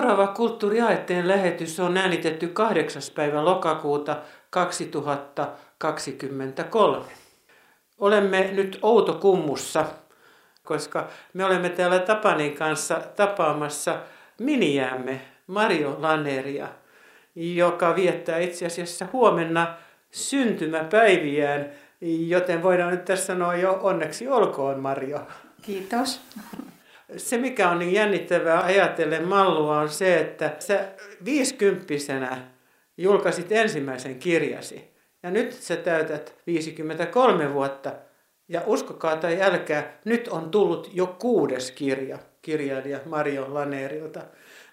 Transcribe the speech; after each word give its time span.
Seuraava 0.00 0.26
kulttuuriaetteen 0.26 1.28
lähetys 1.28 1.80
on 1.80 1.96
äänitetty 1.96 2.48
8. 2.48 3.02
päivä 3.14 3.44
lokakuuta 3.44 4.16
2023. 4.50 7.04
Olemme 7.98 8.50
nyt 8.52 8.78
Outokummussa, 8.82 9.84
koska 10.64 11.08
me 11.32 11.44
olemme 11.44 11.68
täällä 11.68 11.98
Tapanin 11.98 12.54
kanssa 12.54 13.00
tapaamassa 13.16 13.96
miniäämme 14.38 15.20
Mario 15.46 15.96
Laneria, 15.98 16.68
joka 17.34 17.96
viettää 17.96 18.38
itse 18.38 18.66
asiassa 18.66 19.06
huomenna 19.12 19.74
syntymäpäiviään, 20.10 21.70
joten 22.26 22.62
voidaan 22.62 22.90
nyt 22.90 23.04
tässä 23.04 23.26
sanoa 23.26 23.56
jo 23.56 23.78
onneksi 23.82 24.28
olkoon 24.28 24.80
Mario. 24.80 25.20
Kiitos. 25.62 26.20
Se, 27.16 27.38
mikä 27.38 27.70
on 27.70 27.78
niin 27.78 27.92
jännittävää 27.92 28.64
ajatellen 28.64 29.28
Mallua, 29.28 29.80
on 29.80 29.88
se, 29.88 30.18
että 30.18 30.56
sä 30.58 30.88
viisikymppisenä 31.24 32.50
julkaisit 32.98 33.52
ensimmäisen 33.52 34.18
kirjasi. 34.18 34.90
Ja 35.22 35.30
nyt 35.30 35.52
sä 35.52 35.76
täytät 35.76 36.34
53 36.46 37.54
vuotta. 37.54 37.92
Ja 38.48 38.62
uskokaa 38.66 39.16
tai 39.16 39.42
älkää, 39.42 39.98
nyt 40.04 40.28
on 40.28 40.50
tullut 40.50 40.90
jo 40.92 41.06
kuudes 41.06 41.70
kirja 41.70 42.18
kirjailija 42.42 43.00
Mario 43.04 43.54
Lanerilta. 43.54 44.20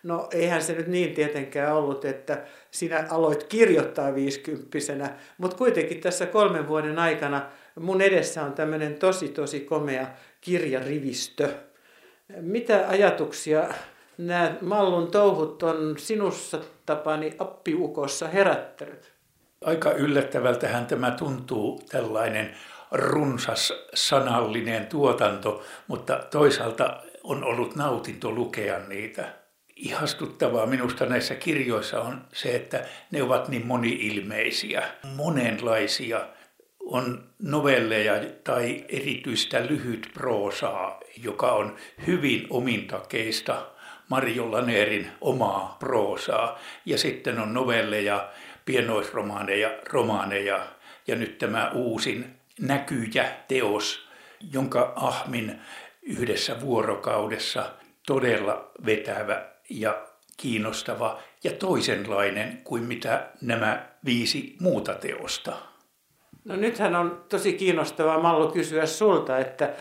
No 0.04 0.28
eihän 0.32 0.62
se 0.62 0.74
nyt 0.74 0.88
niin 0.88 1.14
tietenkään 1.14 1.76
ollut, 1.76 2.06
että 2.06 2.44
sinä 2.72 3.08
aloit 3.10 3.44
kirjoittaa 3.44 4.16
viisikymppisenä, 4.16 5.18
mutta 5.38 5.58
kuitenkin 5.58 6.02
tässä 6.02 6.26
kolmen 6.26 6.68
vuoden 6.68 7.00
aikana 7.00 7.50
mun 7.80 8.02
edessä 8.02 8.44
on 8.44 8.54
tämmöinen 8.54 8.96
tosi 8.96 9.28
tosi 9.28 9.60
komea 9.60 10.08
kirjarivistö. 10.42 11.50
Mitä 12.36 12.86
ajatuksia 12.88 13.64
nämä 14.18 14.56
Mallun 14.62 15.12
touhut 15.12 15.64
on 15.64 15.96
sinussa 15.98 16.60
tapani 16.86 17.34
appiukossa 17.40 18.28
herättänyt? 18.28 19.12
Aika 19.66 19.92
yllättävältähän 19.92 20.86
tämä 20.86 21.12
tuntuu 21.12 21.82
tällainen 21.90 22.56
runsas 22.92 23.74
sanallinen 23.94 24.88
tuotanto, 24.88 25.64
mutta 25.88 26.24
toisaalta 26.32 27.04
on 27.24 27.44
ollut 27.44 27.76
nautinto 27.76 28.32
lukea 28.32 28.80
niitä. 28.88 29.34
Ihastuttavaa 29.76 30.66
minusta 30.66 31.06
näissä 31.06 31.36
kirjoissa 31.36 32.02
on 32.02 32.22
se, 32.34 32.56
että 32.56 32.86
ne 33.12 33.24
ovat 33.24 33.48
niin 33.48 33.68
moni-ilmeisiä, 33.68 34.84
monenlaisia. 35.16 36.28
On 36.80 37.24
novelleja 37.40 38.14
tai 38.44 38.86
erityistä 38.90 39.66
lyhyt 39.66 40.10
proosaa, 40.14 41.00
joka 41.24 41.52
on 41.52 41.76
hyvin 42.08 42.48
omintakeista 42.50 43.66
Marjo 44.10 44.52
Laneerin 44.52 45.12
omaa 45.22 45.76
proosaa. 45.80 46.60
Ja 46.86 46.98
sitten 46.98 47.40
on 47.40 47.54
novelleja, 47.54 48.30
pienoisromaaneja, 48.66 49.70
romaaneja 49.90 50.68
ja 51.08 51.16
nyt 51.16 51.38
tämä 51.38 51.72
uusin 51.74 52.36
näkyjä 52.60 53.32
teos, 53.48 54.08
jonka 54.54 54.94
Ahmin 54.96 55.62
yhdessä 56.02 56.62
vuorokaudessa 56.62 57.72
todella 58.08 58.72
vetävä 58.86 59.46
ja 59.70 60.02
kiinnostava 60.38 61.20
ja 61.44 61.52
toisenlainen 61.52 62.62
kuin 62.64 62.84
mitä 62.84 63.30
nämä 63.42 63.86
viisi 64.06 64.56
muuta 64.60 64.94
teosta. 64.94 65.58
No 66.46 66.56
nythän 66.56 66.96
on 66.96 67.26
tosi 67.30 67.54
kiinnostavaa 67.54 68.20
Mallu 68.20 68.52
kysyä 68.52 68.86
sulta, 68.86 69.38
että 69.38 69.74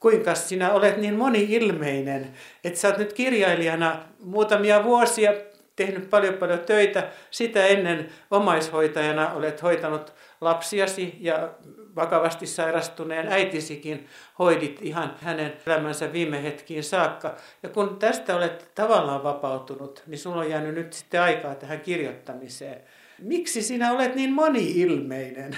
kuinka 0.00 0.34
sinä 0.34 0.72
olet 0.72 0.96
niin 0.96 1.14
moni-ilmeinen, 1.14 2.34
että 2.64 2.78
sä 2.78 2.88
oot 2.88 2.98
nyt 2.98 3.12
kirjailijana 3.12 3.98
muutamia 4.20 4.84
vuosia 4.84 5.32
tehnyt 5.76 6.10
paljon 6.10 6.34
paljon 6.34 6.58
töitä. 6.58 7.08
Sitä 7.30 7.66
ennen 7.66 8.08
omaishoitajana 8.30 9.32
olet 9.32 9.62
hoitanut 9.62 10.14
lapsiasi 10.40 11.16
ja 11.20 11.50
vakavasti 11.96 12.46
sairastuneen 12.46 13.32
äitisikin 13.32 14.06
hoidit 14.38 14.78
ihan 14.82 15.14
hänen 15.20 15.52
elämänsä 15.66 16.12
viime 16.12 16.42
hetkiin 16.42 16.84
saakka. 16.84 17.36
Ja 17.62 17.68
kun 17.68 17.98
tästä 17.98 18.36
olet 18.36 18.70
tavallaan 18.74 19.22
vapautunut, 19.22 20.02
niin 20.06 20.18
sulla 20.18 20.40
on 20.40 20.50
jäänyt 20.50 20.74
nyt 20.74 20.92
sitten 20.92 21.22
aikaa 21.22 21.54
tähän 21.54 21.80
kirjoittamiseen. 21.80 22.80
Miksi 23.18 23.62
sinä 23.62 23.92
olet 23.92 24.14
niin 24.14 24.32
moni-ilmeinen? 24.32 25.56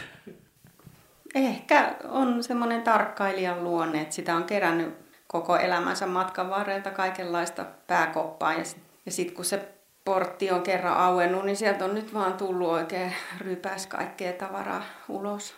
Ehkä 1.34 1.94
on 2.08 2.42
semmoinen 2.42 2.82
tarkkailijan 2.82 3.64
luonne, 3.64 4.00
että 4.00 4.14
sitä 4.14 4.34
on 4.36 4.44
kerännyt 4.44 4.94
koko 5.26 5.56
elämänsä 5.56 6.06
matkan 6.06 6.50
varrelta 6.50 6.90
kaikenlaista 6.90 7.66
pääkoppaa. 7.86 8.52
Ja, 8.52 8.64
sitten 9.08 9.36
kun 9.36 9.44
se 9.44 9.68
portti 10.04 10.50
on 10.50 10.62
kerran 10.62 10.96
auennut, 10.96 11.44
niin 11.44 11.56
sieltä 11.56 11.84
on 11.84 11.94
nyt 11.94 12.14
vaan 12.14 12.32
tullut 12.32 12.68
oikein 12.68 13.12
rypäs 13.40 13.86
kaikkea 13.86 14.32
tavaraa 14.32 14.84
ulos. 15.08 15.54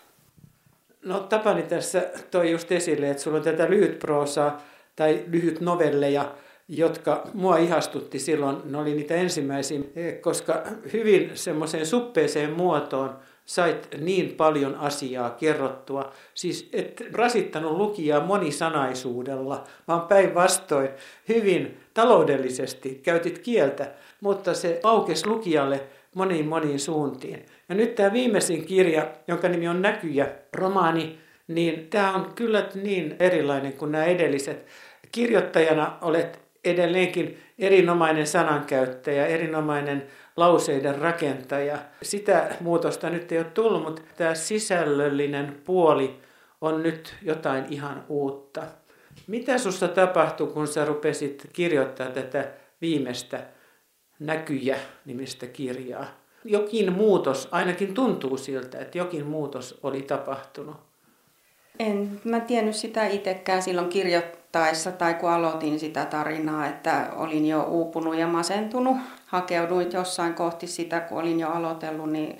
No 1.04 1.20
Tapani 1.20 1.62
tässä 1.62 2.02
toi 2.30 2.50
just 2.50 2.72
esille, 2.72 3.10
että 3.10 3.22
sulla 3.22 3.36
on 3.36 3.42
tätä 3.44 3.70
lyhytproosaa 3.70 4.62
tai 4.96 5.24
lyhyt 5.26 5.60
novelleja, 5.60 6.34
jotka 6.68 7.26
mua 7.34 7.56
ihastutti 7.56 8.18
silloin. 8.18 8.56
Ne 8.64 8.78
oli 8.78 8.94
niitä 8.94 9.14
ensimmäisiä, 9.14 9.80
koska 10.20 10.62
hyvin 10.92 11.30
semmoiseen 11.34 11.86
suppeeseen 11.86 12.52
muotoon 12.52 13.18
sait 13.44 13.88
niin 14.00 14.34
paljon 14.34 14.74
asiaa 14.74 15.30
kerrottua. 15.30 16.12
Siis 16.34 16.68
et 16.72 17.04
rasittanut 17.12 17.76
lukijaa 17.76 18.26
monisanaisuudella, 18.26 19.64
vaan 19.88 20.02
päinvastoin 20.02 20.88
hyvin 21.28 21.80
taloudellisesti 21.94 23.00
käytit 23.02 23.38
kieltä, 23.38 23.92
mutta 24.20 24.54
se 24.54 24.80
aukesi 24.82 25.26
lukijalle 25.26 25.80
moniin 26.14 26.46
moniin 26.46 26.80
suuntiin. 26.80 27.46
Ja 27.68 27.74
nyt 27.74 27.94
tämä 27.94 28.12
viimeisin 28.12 28.66
kirja, 28.66 29.06
jonka 29.28 29.48
nimi 29.48 29.68
on 29.68 29.82
Näkyjä, 29.82 30.28
romaani, 30.52 31.18
niin 31.48 31.86
tämä 31.90 32.14
on 32.14 32.32
kyllä 32.34 32.68
niin 32.74 33.16
erilainen 33.18 33.72
kuin 33.72 33.92
nämä 33.92 34.04
edelliset. 34.04 34.66
Kirjoittajana 35.12 35.98
olet 36.02 36.40
edelleenkin 36.64 37.38
erinomainen 37.58 38.26
sanankäyttäjä, 38.26 39.26
erinomainen 39.26 40.06
lauseiden 40.36 40.98
rakentaja. 40.98 41.78
Sitä 42.02 42.56
muutosta 42.60 43.10
nyt 43.10 43.32
ei 43.32 43.38
ole 43.38 43.46
tullut, 43.46 43.82
mutta 43.82 44.02
tämä 44.16 44.34
sisällöllinen 44.34 45.60
puoli 45.64 46.20
on 46.60 46.82
nyt 46.82 47.14
jotain 47.22 47.64
ihan 47.70 48.04
uutta. 48.08 48.62
Mitä 49.26 49.58
sinussa 49.58 49.88
tapahtui, 49.88 50.46
kun 50.46 50.68
sä 50.68 50.84
rupesit 50.84 51.48
kirjoittaa 51.52 52.10
tätä 52.10 52.50
viimeistä 52.80 53.46
näkyjä 54.18 54.78
nimistä 55.04 55.46
kirjaa? 55.46 56.06
Jokin 56.44 56.92
muutos, 56.92 57.48
ainakin 57.50 57.94
tuntuu 57.94 58.36
siltä, 58.36 58.78
että 58.78 58.98
jokin 58.98 59.26
muutos 59.26 59.78
oli 59.82 60.02
tapahtunut. 60.02 60.76
En 61.78 62.20
mä 62.24 62.40
tiennyt 62.40 62.76
sitä 62.76 63.06
itsekään 63.06 63.62
silloin 63.62 63.88
kirjoittaessa 64.54 64.92
tai 64.92 65.14
kun 65.14 65.30
aloitin 65.30 65.80
sitä 65.80 66.06
tarinaa, 66.06 66.66
että 66.66 67.06
olin 67.16 67.46
jo 67.46 67.62
uupunut 67.62 68.16
ja 68.16 68.26
masentunut. 68.26 68.96
Hakeuduin 69.26 69.92
jossain 69.92 70.34
kohti 70.34 70.66
sitä, 70.66 71.00
kun 71.00 71.18
olin 71.18 71.40
jo 71.40 71.48
aloitellut, 71.48 72.10
niin 72.10 72.38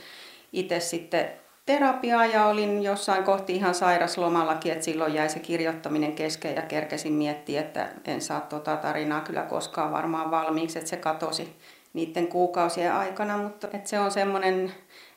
itse 0.52 0.80
sitten 0.80 1.30
terapiaa 1.66 2.26
ja 2.26 2.46
olin 2.46 2.82
jossain 2.82 3.24
kohti 3.24 3.56
ihan 3.56 3.74
sairaslomallakin, 3.74 4.72
että 4.72 4.84
silloin 4.84 5.14
jäi 5.14 5.28
se 5.28 5.38
kirjoittaminen 5.38 6.12
kesken 6.12 6.54
ja 6.54 6.62
kerkesin 6.62 7.12
miettiä, 7.12 7.60
että 7.60 7.88
en 8.04 8.20
saa 8.20 8.40
tuota 8.40 8.76
tarinaa 8.76 9.20
kyllä 9.20 9.42
koskaan 9.42 9.92
varmaan 9.92 10.30
valmiiksi, 10.30 10.78
että 10.78 10.90
se 10.90 10.96
katosi 10.96 11.56
niiden 11.92 12.28
kuukausien 12.28 12.92
aikana, 12.92 13.36
mutta 13.36 13.68
että 13.72 13.90
se 13.90 14.00
on 14.00 14.10
semmoinen 14.10 14.72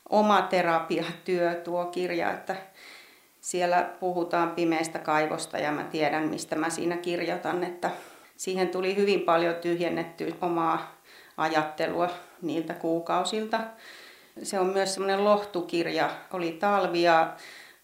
oma 0.09 0.41
terapiatyö 0.41 1.53
tuo 1.63 1.85
kirja, 1.85 2.31
että 2.31 2.55
siellä 3.47 3.89
puhutaan 3.99 4.51
pimeästä 4.51 4.99
kaivosta 4.99 5.57
ja 5.57 5.71
mä 5.71 5.83
tiedän, 5.83 6.23
mistä 6.23 6.55
mä 6.55 6.69
siinä 6.69 6.97
kirjoitan, 6.97 7.63
että 7.63 7.91
siihen 8.37 8.69
tuli 8.69 8.95
hyvin 8.95 9.21
paljon 9.21 9.55
tyhjennettyä 9.55 10.27
omaa 10.41 11.01
ajattelua 11.37 12.09
niiltä 12.41 12.73
kuukausilta. 12.73 13.59
Se 14.43 14.59
on 14.59 14.67
myös 14.67 14.93
semmoinen 14.93 15.23
lohtukirja. 15.23 16.09
Oli 16.33 16.51
talvi 16.51 17.01
ja 17.01 17.33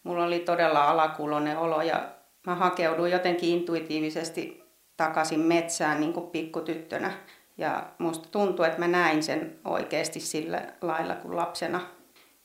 mulla 0.03 0.25
oli 0.25 0.39
todella 0.39 0.89
alakulonen 0.89 1.57
olo 1.57 1.81
ja 1.81 2.09
mä 2.47 2.55
hakeuduin 2.55 3.11
jotenkin 3.11 3.49
intuitiivisesti 3.49 4.63
takaisin 4.97 5.39
metsään 5.39 5.99
niin 5.99 6.13
kuin 6.13 6.27
pikkutyttönä. 6.27 7.11
Ja 7.57 7.83
musta 7.97 8.29
tuntuu, 8.31 8.65
että 8.65 8.79
mä 8.79 8.87
näin 8.87 9.23
sen 9.23 9.59
oikeasti 9.65 10.19
sillä 10.19 10.61
lailla 10.81 11.15
kuin 11.15 11.35
lapsena. 11.35 11.81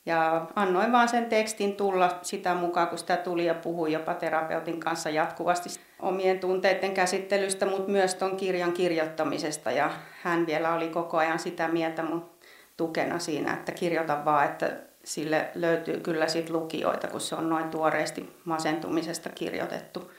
Ja 0.05 0.47
annoin 0.55 0.91
vaan 0.91 1.07
sen 1.09 1.25
tekstin 1.25 1.75
tulla 1.75 2.19
sitä 2.21 2.53
mukaan, 2.53 2.87
kun 2.87 2.97
sitä 2.97 3.17
tuli 3.17 3.45
ja 3.45 3.53
puhuin 3.53 3.93
jopa 3.93 4.13
terapeutin 4.13 4.79
kanssa 4.79 5.09
jatkuvasti 5.09 5.69
omien 5.99 6.39
tunteiden 6.39 6.93
käsittelystä, 6.93 7.65
mutta 7.65 7.91
myös 7.91 8.15
ton 8.15 8.37
kirjan 8.37 8.73
kirjoittamisesta. 8.73 9.71
Ja 9.71 9.91
hän 10.21 10.45
vielä 10.45 10.73
oli 10.73 10.87
koko 10.87 11.17
ajan 11.17 11.39
sitä 11.39 11.67
mieltä 11.67 12.03
mun 12.03 12.29
tukena 12.77 13.19
siinä, 13.19 13.53
että 13.53 13.71
kirjoita 13.71 14.25
vaan, 14.25 14.45
että 14.45 14.71
sille 15.03 15.47
löytyy 15.55 15.99
kyllä 15.99 16.27
sit 16.27 16.49
lukijoita, 16.49 17.07
kun 17.07 17.21
se 17.21 17.35
on 17.35 17.49
noin 17.49 17.69
tuoreesti 17.69 18.29
masentumisesta 18.45 19.29
kirjoitettu. 19.29 20.11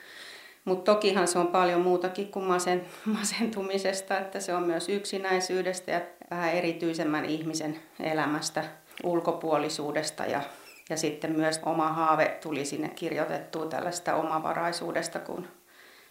Mutta 0.65 0.93
tokihan 0.93 1.27
se 1.27 1.39
on 1.39 1.47
paljon 1.47 1.81
muutakin 1.81 2.31
kuin 2.31 2.45
masen, 2.45 2.85
masentumisesta, 3.19 4.19
että 4.19 4.39
se 4.39 4.53
on 4.55 4.63
myös 4.63 4.89
yksinäisyydestä 4.89 5.91
ja 5.91 6.01
vähän 6.31 6.53
erityisemmän 6.53 7.25
ihmisen 7.25 7.79
elämästä, 7.99 8.63
ulkopuolisuudesta 9.03 10.25
ja, 10.25 10.41
ja 10.89 10.97
sitten 10.97 11.31
myös 11.31 11.59
oma 11.65 11.93
haave 11.93 12.37
tuli 12.43 12.65
sinne 12.65 12.89
kirjoitettua 12.89 13.65
tällaista 13.65 14.15
omavaraisuudesta, 14.15 15.19
kun 15.19 15.47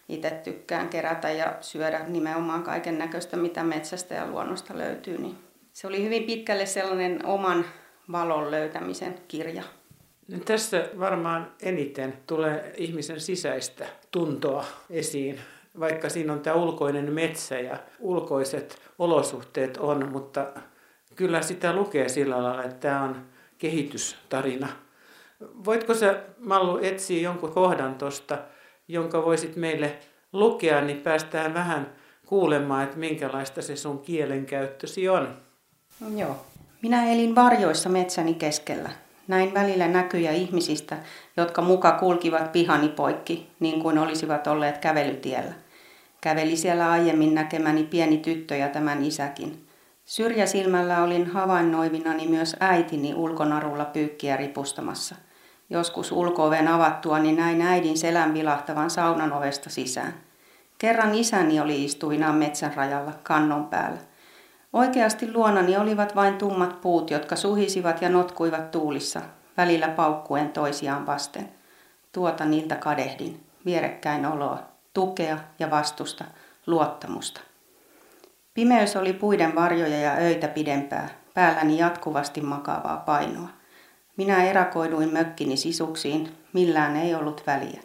itse 0.09 0.29
tykkään 0.29 0.89
kerätä 0.89 1.31
ja 1.31 1.55
syödä 1.61 1.99
nimenomaan 2.07 2.63
kaiken 2.63 2.97
näköistä, 2.97 3.37
mitä 3.37 3.63
metsästä 3.63 4.15
ja 4.15 4.27
luonnosta 4.27 4.77
löytyy. 4.77 5.17
Niin 5.17 5.37
se 5.73 5.87
oli 5.87 6.03
hyvin 6.03 6.23
pitkälle 6.23 6.65
sellainen 6.65 7.25
oman 7.25 7.65
valon 8.11 8.51
löytämisen 8.51 9.15
kirja. 9.27 9.63
Tässä 10.45 10.89
varmaan 10.99 11.51
eniten 11.61 12.13
tulee 12.27 12.73
ihmisen 12.77 13.19
sisäistä 13.19 13.85
tuntoa 14.11 14.65
esiin, 14.89 15.39
vaikka 15.79 16.09
siinä 16.09 16.33
on 16.33 16.39
tämä 16.39 16.55
ulkoinen 16.55 17.13
metsä 17.13 17.59
ja 17.59 17.77
ulkoiset 17.99 18.81
olosuhteet 18.99 19.77
on, 19.77 20.09
mutta 20.11 20.47
kyllä 21.15 21.41
sitä 21.41 21.73
lukee 21.73 22.09
sillä 22.09 22.43
lailla, 22.43 22.63
että 22.63 22.79
tämä 22.79 23.03
on 23.03 23.25
kehitystarina. 23.57 24.67
Voitko 25.65 25.93
sä, 25.93 26.19
Mallu, 26.39 26.79
etsiä 26.81 27.21
jonkun 27.21 27.51
kohdan 27.51 27.95
tuosta, 27.95 28.37
jonka 28.87 29.25
voisit 29.25 29.55
meille 29.55 29.97
lukea, 30.33 30.81
niin 30.81 30.97
päästään 30.97 31.53
vähän 31.53 31.91
kuulemaan, 32.25 32.83
että 32.83 32.97
minkälaista 32.97 33.61
se 33.61 33.75
sun 33.75 33.99
kielenkäyttösi 33.99 35.09
on. 35.09 35.37
Joo. 36.15 36.45
Minä 36.81 37.11
elin 37.11 37.35
varjoissa 37.35 37.89
metsäni 37.89 38.33
keskellä. 38.33 38.89
Näin 39.27 39.53
välillä 39.53 39.87
näkyjä 39.87 40.31
ihmisistä, 40.31 40.97
jotka 41.37 41.61
muka 41.61 41.91
kulkivat 41.91 42.51
pihani 42.51 42.89
poikki, 42.89 43.49
niin 43.59 43.81
kuin 43.81 43.97
olisivat 43.97 44.47
olleet 44.47 44.77
kävelytiellä. 44.77 45.53
Käveli 46.21 46.55
siellä 46.55 46.91
aiemmin 46.91 47.35
näkemäni 47.35 47.83
pieni 47.83 48.17
tyttö 48.17 48.55
ja 48.55 48.69
tämän 48.69 49.03
isäkin. 49.03 49.67
Syrjäsilmällä 50.05 51.03
olin 51.03 51.27
havainnoivinani 51.27 52.27
myös 52.27 52.55
äitini 52.59 53.13
ulkonarulla 53.13 53.85
pyykkiä 53.85 54.37
ripustamassa. 54.37 55.15
Joskus 55.69 56.11
ulkooven 56.11 56.67
avattua, 56.67 57.19
niin 57.19 57.35
näin 57.35 57.61
äidin 57.61 57.97
selän 57.97 58.33
vilahtavan 58.33 58.89
saunan 58.89 59.33
ovesta 59.33 59.69
sisään. 59.69 60.13
Kerran 60.77 61.15
isäni 61.15 61.59
oli 61.59 61.85
istuinaan 61.85 62.35
metsän 62.35 62.73
rajalla 62.75 63.13
kannon 63.23 63.65
päällä. 63.65 63.99
Oikeasti 64.73 65.33
luonani 65.33 65.77
olivat 65.77 66.15
vain 66.15 66.37
tummat 66.37 66.81
puut, 66.81 67.11
jotka 67.11 67.35
suhisivat 67.35 68.01
ja 68.01 68.09
notkuivat 68.09 68.71
tuulissa, 68.71 69.21
välillä 69.57 69.87
paukkuen 69.87 70.49
toisiaan 70.49 71.05
vasten. 71.05 71.49
Tuota 72.11 72.45
niiltä 72.45 72.75
kadehdin, 72.75 73.43
vierekkäin 73.65 74.25
oloa, 74.25 74.59
tukea 74.93 75.37
ja 75.59 75.71
vastusta, 75.71 76.25
luottamusta. 76.67 77.41
Pimeys 78.53 78.95
oli 78.95 79.13
puiden 79.13 79.55
varjoja 79.55 79.99
ja 79.99 80.15
öitä 80.15 80.47
pidempää, 80.47 81.09
päälläni 81.33 81.77
jatkuvasti 81.77 82.41
makaavaa 82.41 82.97
painoa. 82.97 83.49
Minä 84.17 84.43
erakoiduin 84.43 85.13
mökkini 85.13 85.57
sisuksiin, 85.57 86.29
millään 86.53 86.95
ei 86.95 87.15
ollut 87.15 87.43
väliä. 87.47 87.81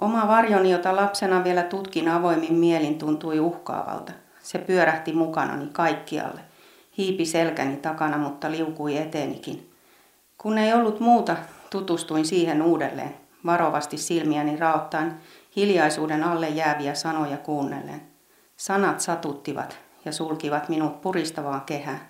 Oma 0.00 0.28
varjoni, 0.28 0.70
jota 0.70 0.96
lapsena 0.96 1.44
vielä 1.44 1.62
tutkin 1.62 2.08
avoimin 2.08 2.54
mielin, 2.54 2.98
tuntui 2.98 3.40
uhkaavalta– 3.40 4.12
se 4.48 4.58
pyörähti 4.58 5.12
mukanani 5.12 5.68
kaikkialle. 5.72 6.40
Hiipi 6.98 7.26
selkäni 7.26 7.76
takana, 7.76 8.18
mutta 8.18 8.50
liukui 8.50 8.96
eteenikin. 8.96 9.70
Kun 10.38 10.58
ei 10.58 10.72
ollut 10.72 11.00
muuta, 11.00 11.36
tutustuin 11.70 12.24
siihen 12.26 12.62
uudelleen, 12.62 13.14
varovasti 13.46 13.98
silmiäni 13.98 14.56
raottaen, 14.56 15.14
hiljaisuuden 15.56 16.24
alle 16.24 16.48
jääviä 16.48 16.94
sanoja 16.94 17.36
kuunnellen. 17.36 18.02
Sanat 18.58 19.00
satuttivat 19.00 19.78
ja 20.04 20.12
sulkivat 20.12 20.68
minut 20.68 21.00
puristavaan 21.00 21.60
kehään. 21.60 22.00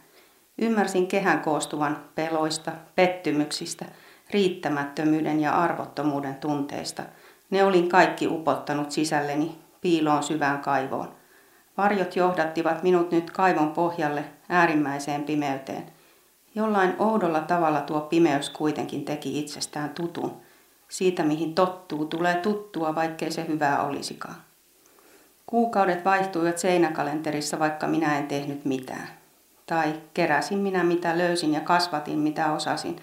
Ymmärsin 0.58 1.06
kehän 1.06 1.40
koostuvan 1.40 2.04
peloista, 2.14 2.72
pettymyksistä, 2.94 3.84
riittämättömyyden 4.30 5.40
ja 5.40 5.52
arvottomuuden 5.52 6.34
tunteista. 6.34 7.02
Ne 7.50 7.64
olin 7.64 7.88
kaikki 7.88 8.28
upottanut 8.28 8.90
sisälleni, 8.90 9.58
piiloon 9.80 10.22
syvään 10.22 10.58
kaivoon. 10.58 11.14
Varjot 11.76 12.16
johdattivat 12.16 12.82
minut 12.82 13.10
nyt 13.10 13.30
kaivon 13.30 13.72
pohjalle 13.72 14.24
äärimmäiseen 14.48 15.24
pimeyteen. 15.24 15.86
Jollain 16.54 16.94
oudolla 16.98 17.40
tavalla 17.40 17.80
tuo 17.80 18.00
pimeys 18.00 18.50
kuitenkin 18.50 19.04
teki 19.04 19.38
itsestään 19.38 19.90
tutun. 19.90 20.40
Siitä, 20.88 21.22
mihin 21.22 21.54
tottuu, 21.54 22.04
tulee 22.04 22.34
tuttua, 22.34 22.94
vaikkei 22.94 23.32
se 23.32 23.48
hyvää 23.48 23.82
olisikaan. 23.82 24.47
Kuukaudet 25.48 26.04
vaihtuivat 26.04 26.58
seinäkalenterissa, 26.58 27.58
vaikka 27.58 27.86
minä 27.86 28.18
en 28.18 28.26
tehnyt 28.26 28.64
mitään. 28.64 29.08
Tai 29.66 29.94
keräsin 30.14 30.58
minä 30.58 30.84
mitä 30.84 31.18
löysin 31.18 31.54
ja 31.54 31.60
kasvatin 31.60 32.18
mitä 32.18 32.52
osasin. 32.52 32.96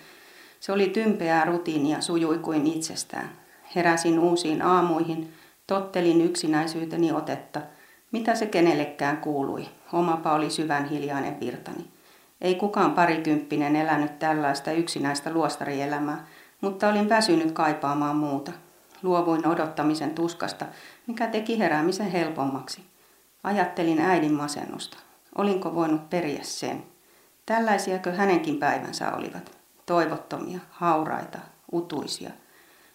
Se 0.60 0.72
oli 0.72 0.90
tympeää 0.90 1.46
rutiinia, 1.46 2.02
sujui 2.02 2.38
kuin 2.38 2.68
itsestään. 2.68 3.30
Heräsin 3.76 4.20
uusiin 4.20 4.62
aamuihin, 4.62 5.34
tottelin 5.68 6.22
yksinäisyyteni 6.22 7.12
otetta– 7.12 7.62
mitä 8.16 8.36
se 8.36 8.46
kenellekään 8.46 9.18
kuului? 9.18 9.66
Omapa 9.94 10.34
oli 10.34 10.50
syvän 10.50 10.86
hiljainen 10.86 11.40
virtani. 11.40 11.88
Ei 12.42 12.56
kukaan 12.56 12.92
parikymppinen 12.92 13.76
elänyt 13.76 14.20
tällaista 14.20 14.72
yksinäistä 14.72 15.34
luostarielämää, 15.34 16.28
mutta 16.62 16.90
olin 16.90 17.10
väsynyt 17.10 17.52
kaipaamaan 17.52 18.16
muuta. 18.16 18.52
Luovuin 19.04 19.48
odottamisen 19.48 20.16
tuskasta, 20.16 20.66
mikä 21.08 21.28
teki 21.28 21.60
heräämisen 21.60 22.12
helpommaksi. 22.12 22.82
Ajattelin 23.44 24.00
äidin 24.00 24.34
masennusta. 24.34 24.98
Olinko 25.38 25.76
voinut 25.76 26.10
periä 26.10 26.44
sen? 26.44 26.84
Tällaisiakö 27.46 28.12
hänenkin 28.12 28.58
päivänsä 28.58 29.12
olivat? 29.12 29.52
Toivottomia, 29.86 30.60
hauraita, 30.70 31.40
utuisia. 31.72 32.32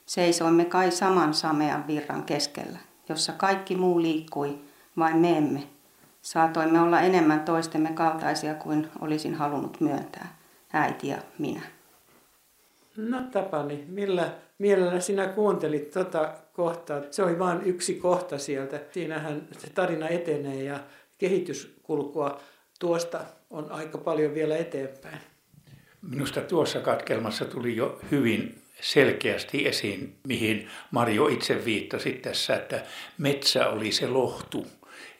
Seisoimme 0.06 0.64
kai 0.64 0.90
saman 0.90 1.34
samean 1.34 1.86
virran 1.86 2.22
keskellä, 2.22 2.78
jossa 3.08 3.32
kaikki 3.32 3.76
muu 3.76 4.02
liikkui– 4.02 4.58
vai 4.98 5.14
me 5.14 5.36
emme. 5.36 5.62
Saatoimme 6.22 6.80
olla 6.80 7.00
enemmän 7.00 7.40
toistemme 7.40 7.92
kaltaisia 7.92 8.54
kuin 8.54 8.88
olisin 9.00 9.34
halunnut 9.34 9.80
myöntää, 9.80 10.36
äiti 10.72 11.08
ja 11.08 11.18
minä. 11.38 11.60
No 12.96 13.20
Tapani, 13.20 13.84
millä 13.88 14.32
mielellä 14.60 15.00
sinä 15.00 15.26
kuuntelit 15.26 15.90
tuota 15.90 16.34
kohtaa? 16.52 17.02
Se 17.10 17.22
oli 17.22 17.38
vain 17.38 17.62
yksi 17.64 17.94
kohta 17.94 18.38
sieltä. 18.38 18.80
Siinähän 18.92 19.48
se 19.58 19.70
tarina 19.70 20.08
etenee 20.08 20.62
ja 20.62 20.80
kehityskulkua 21.18 22.40
tuosta 22.80 23.20
on 23.50 23.72
aika 23.72 23.98
paljon 23.98 24.34
vielä 24.34 24.56
eteenpäin. 24.56 25.18
Minusta 26.10 26.40
tuossa 26.40 26.80
katkelmassa 26.80 27.44
tuli 27.44 27.76
jo 27.76 28.00
hyvin 28.10 28.62
selkeästi 28.80 29.68
esiin, 29.68 30.16
mihin 30.26 30.68
Marjo 30.90 31.28
itse 31.28 31.64
viittasi 31.64 32.12
tässä, 32.12 32.56
että 32.56 32.84
metsä 33.18 33.68
oli 33.68 33.92
se 33.92 34.08
lohtu, 34.08 34.66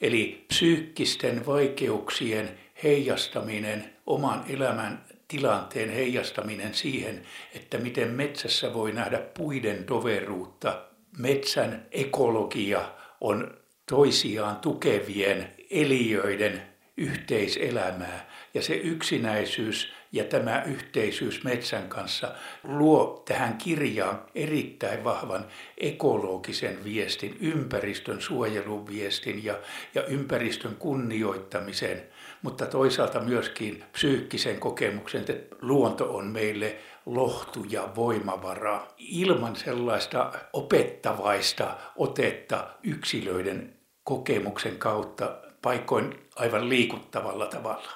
Eli 0.01 0.45
psyykkisten 0.49 1.47
vaikeuksien 1.47 2.51
heijastaminen, 2.83 3.85
oman 4.07 4.45
elämän 4.49 5.05
tilanteen 5.31 5.91
heijastaminen 5.91 6.75
siihen, 6.75 7.23
että 7.55 7.79
miten 7.79 8.11
metsässä 8.11 8.75
voi 8.75 8.93
nähdä 8.93 9.19
puiden 9.19 9.85
toveruutta. 9.85 10.83
Metsän 11.19 11.87
ekologia 11.93 12.93
on 13.21 13.57
toisiaan 13.91 14.57
tukevien 14.57 15.55
eliöiden 15.71 16.63
yhteiselämää 16.97 18.31
ja 18.55 18.63
se 18.63 18.75
yksinäisyys 18.75 19.93
ja 20.13 20.25
tämä 20.25 20.63
yhteisyys 20.67 21.45
metsän 21.45 21.89
kanssa 21.89 22.35
luo 22.65 23.23
tähän 23.29 23.59
kirjaan 23.59 24.25
erittäin 24.35 25.05
vahvan 25.05 25.45
ekologisen 25.79 26.85
viestin, 26.85 27.37
ympäristön 27.41 28.21
suojelun 28.21 28.87
viestin 28.87 29.45
ja, 29.45 29.59
ja 29.95 30.05
ympäristön 30.05 30.77
kunnioittamisen, 30.77 32.03
mutta 32.43 32.67
toisaalta 32.67 33.21
myöskin 33.21 33.85
psyykkisen 33.93 34.61
kokemuksen, 34.61 35.21
että 35.21 35.57
luonto 35.63 36.17
on 36.17 36.27
meille 36.27 36.77
lohtu 37.07 37.65
ja 37.69 37.89
voimavara 37.97 38.87
ilman 38.99 39.57
sellaista 39.57 40.33
opettavaista 40.53 41.77
otetta 41.97 42.69
yksilöiden 42.83 43.77
kokemuksen 44.05 44.77
kautta 44.77 45.37
paikoin 45.63 46.19
aivan 46.37 46.69
liikuttavalla 46.69 47.47
tavalla. 47.47 47.91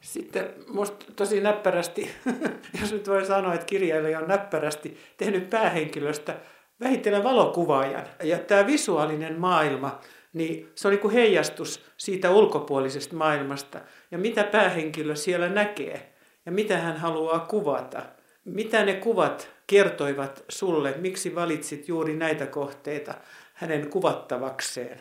Sitten 0.00 0.54
musta 0.68 1.06
tosi 1.16 1.40
näppärästi, 1.40 2.10
jos 2.80 2.92
nyt 2.92 3.08
voi 3.08 3.26
sanoa, 3.26 3.54
että 3.54 3.66
kirjailija 3.66 4.18
on 4.18 4.28
näppärästi 4.28 4.98
tehnyt 5.16 5.50
päähenkilöstä 5.50 6.36
vähitellen 6.80 7.24
valokuvaajan. 7.24 8.06
Ja 8.22 8.38
tämä 8.38 8.66
visuaalinen 8.66 9.40
maailma, 9.40 10.00
niin 10.34 10.72
se 10.74 10.88
oli 10.88 10.98
kuin 10.98 11.14
heijastus 11.14 11.84
siitä 11.96 12.30
ulkopuolisesta 12.30 13.16
maailmasta. 13.16 13.80
Ja 14.10 14.18
mitä 14.18 14.44
päähenkilö 14.44 15.16
siellä 15.16 15.48
näkee 15.48 16.14
ja 16.46 16.52
mitä 16.52 16.78
hän 16.78 16.96
haluaa 16.96 17.38
kuvata. 17.38 18.02
Mitä 18.44 18.84
ne 18.84 18.94
kuvat 18.94 19.48
kertoivat 19.66 20.44
sulle, 20.48 20.94
miksi 20.98 21.34
valitsit 21.34 21.88
juuri 21.88 22.16
näitä 22.16 22.46
kohteita. 22.46 23.14
hänen 23.54 23.90
kuvattavakseen? 23.90 25.00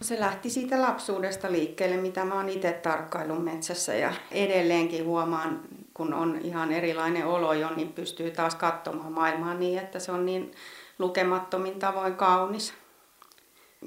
Se 0.00 0.20
lähti 0.20 0.50
siitä 0.50 0.82
lapsuudesta 0.82 1.52
liikkeelle, 1.52 1.96
mitä 1.96 2.24
mä 2.24 2.34
oon 2.34 2.48
itse 2.48 2.72
tarkkailun 2.72 3.44
metsässä 3.44 3.94
ja 3.94 4.12
edelleenkin 4.30 5.04
huomaan, 5.04 5.60
kun 5.94 6.14
on 6.14 6.38
ihan 6.42 6.72
erilainen 6.72 7.26
olo 7.26 7.52
jo, 7.52 7.70
niin 7.76 7.92
pystyy 7.92 8.30
taas 8.30 8.54
katsomaan 8.54 9.12
maailmaa 9.12 9.54
niin, 9.54 9.78
että 9.78 9.98
se 9.98 10.12
on 10.12 10.26
niin 10.26 10.52
lukemattomin 10.98 11.78
tavoin 11.78 12.14
kaunis. 12.14 12.74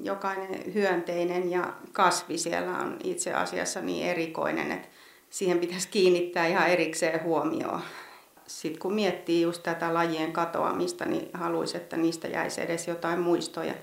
Jokainen 0.02 0.74
hyönteinen 0.74 1.50
ja 1.50 1.72
kasvi 1.92 2.38
siellä 2.38 2.78
on 2.78 2.96
itse 3.04 3.34
asiassa 3.34 3.80
niin 3.80 4.06
erikoinen, 4.06 4.72
että 4.72 4.88
siihen 5.30 5.58
pitäisi 5.58 5.88
kiinnittää 5.88 6.46
ihan 6.46 6.68
erikseen 6.68 7.22
huomioon. 7.22 7.80
Sitten 8.46 8.80
kun 8.80 8.94
miettii 8.94 9.42
just 9.42 9.62
tätä 9.62 9.94
lajien 9.94 10.32
katoamista, 10.32 11.04
niin 11.04 11.30
haluaisi, 11.32 11.76
että 11.76 11.96
niistä 11.96 12.28
jäisi 12.28 12.62
edes 12.62 12.88
jotain 12.88 13.20
muistoja. 13.20 13.74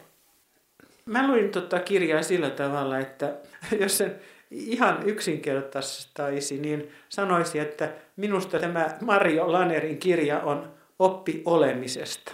Mä 1.05 1.27
luin 1.27 1.49
tota 1.49 1.79
kirjaa 1.79 2.23
sillä 2.23 2.49
tavalla, 2.49 2.99
että 2.99 3.35
jos 3.81 3.97
sen 3.97 4.19
ihan 4.51 5.03
yksinkertaistaisi, 5.05 6.57
niin 6.57 6.91
sanoisi, 7.09 7.59
että 7.59 7.93
minusta 8.15 8.59
tämä 8.59 8.97
Mario 9.01 9.51
Lanerin 9.51 9.97
kirja 9.97 10.39
on 10.39 10.71
oppi 10.99 11.41
olemisesta. 11.45 12.31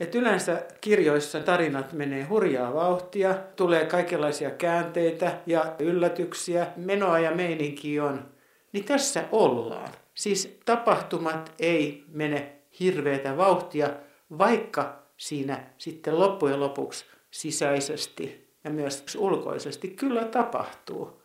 Et 0.00 0.14
yleensä 0.14 0.62
kirjoissa 0.80 1.40
tarinat 1.40 1.92
menee 1.92 2.24
hurjaa 2.24 2.74
vauhtia, 2.74 3.34
tulee 3.56 3.86
kaikenlaisia 3.86 4.50
käänteitä 4.50 5.38
ja 5.46 5.74
yllätyksiä, 5.78 6.66
menoa 6.76 7.18
ja 7.18 7.30
meininki 7.30 8.00
on. 8.00 8.28
Niin 8.72 8.84
tässä 8.84 9.24
ollaan. 9.32 9.88
Siis 10.14 10.58
tapahtumat 10.64 11.52
ei 11.58 12.04
mene 12.12 12.52
hirveätä 12.80 13.36
vauhtia, 13.36 13.90
vaikka 14.38 15.02
siinä 15.16 15.64
sitten 15.78 16.18
loppujen 16.18 16.60
lopuksi 16.60 17.04
sisäisesti 17.30 18.50
ja 18.64 18.70
myös 18.70 19.04
ulkoisesti 19.18 19.88
kyllä 19.88 20.24
tapahtuu. 20.24 21.22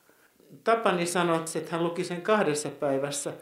Tapani 0.63 1.05
sanoi, 1.05 1.39
että 1.55 1.72
hän 1.72 1.84
luki 1.84 2.03
sen 2.03 2.22
kahdessa 2.22 2.70
päivässä. 2.70 3.34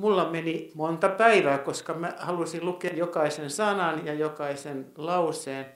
Mulla 0.00 0.30
meni 0.30 0.70
monta 0.74 1.08
päivää, 1.08 1.58
koska 1.58 1.94
mä 1.94 2.12
halusin 2.18 2.64
lukea 2.64 2.94
jokaisen 2.94 3.50
sanan 3.50 4.06
ja 4.06 4.14
jokaisen 4.14 4.86
lauseen 4.96 5.66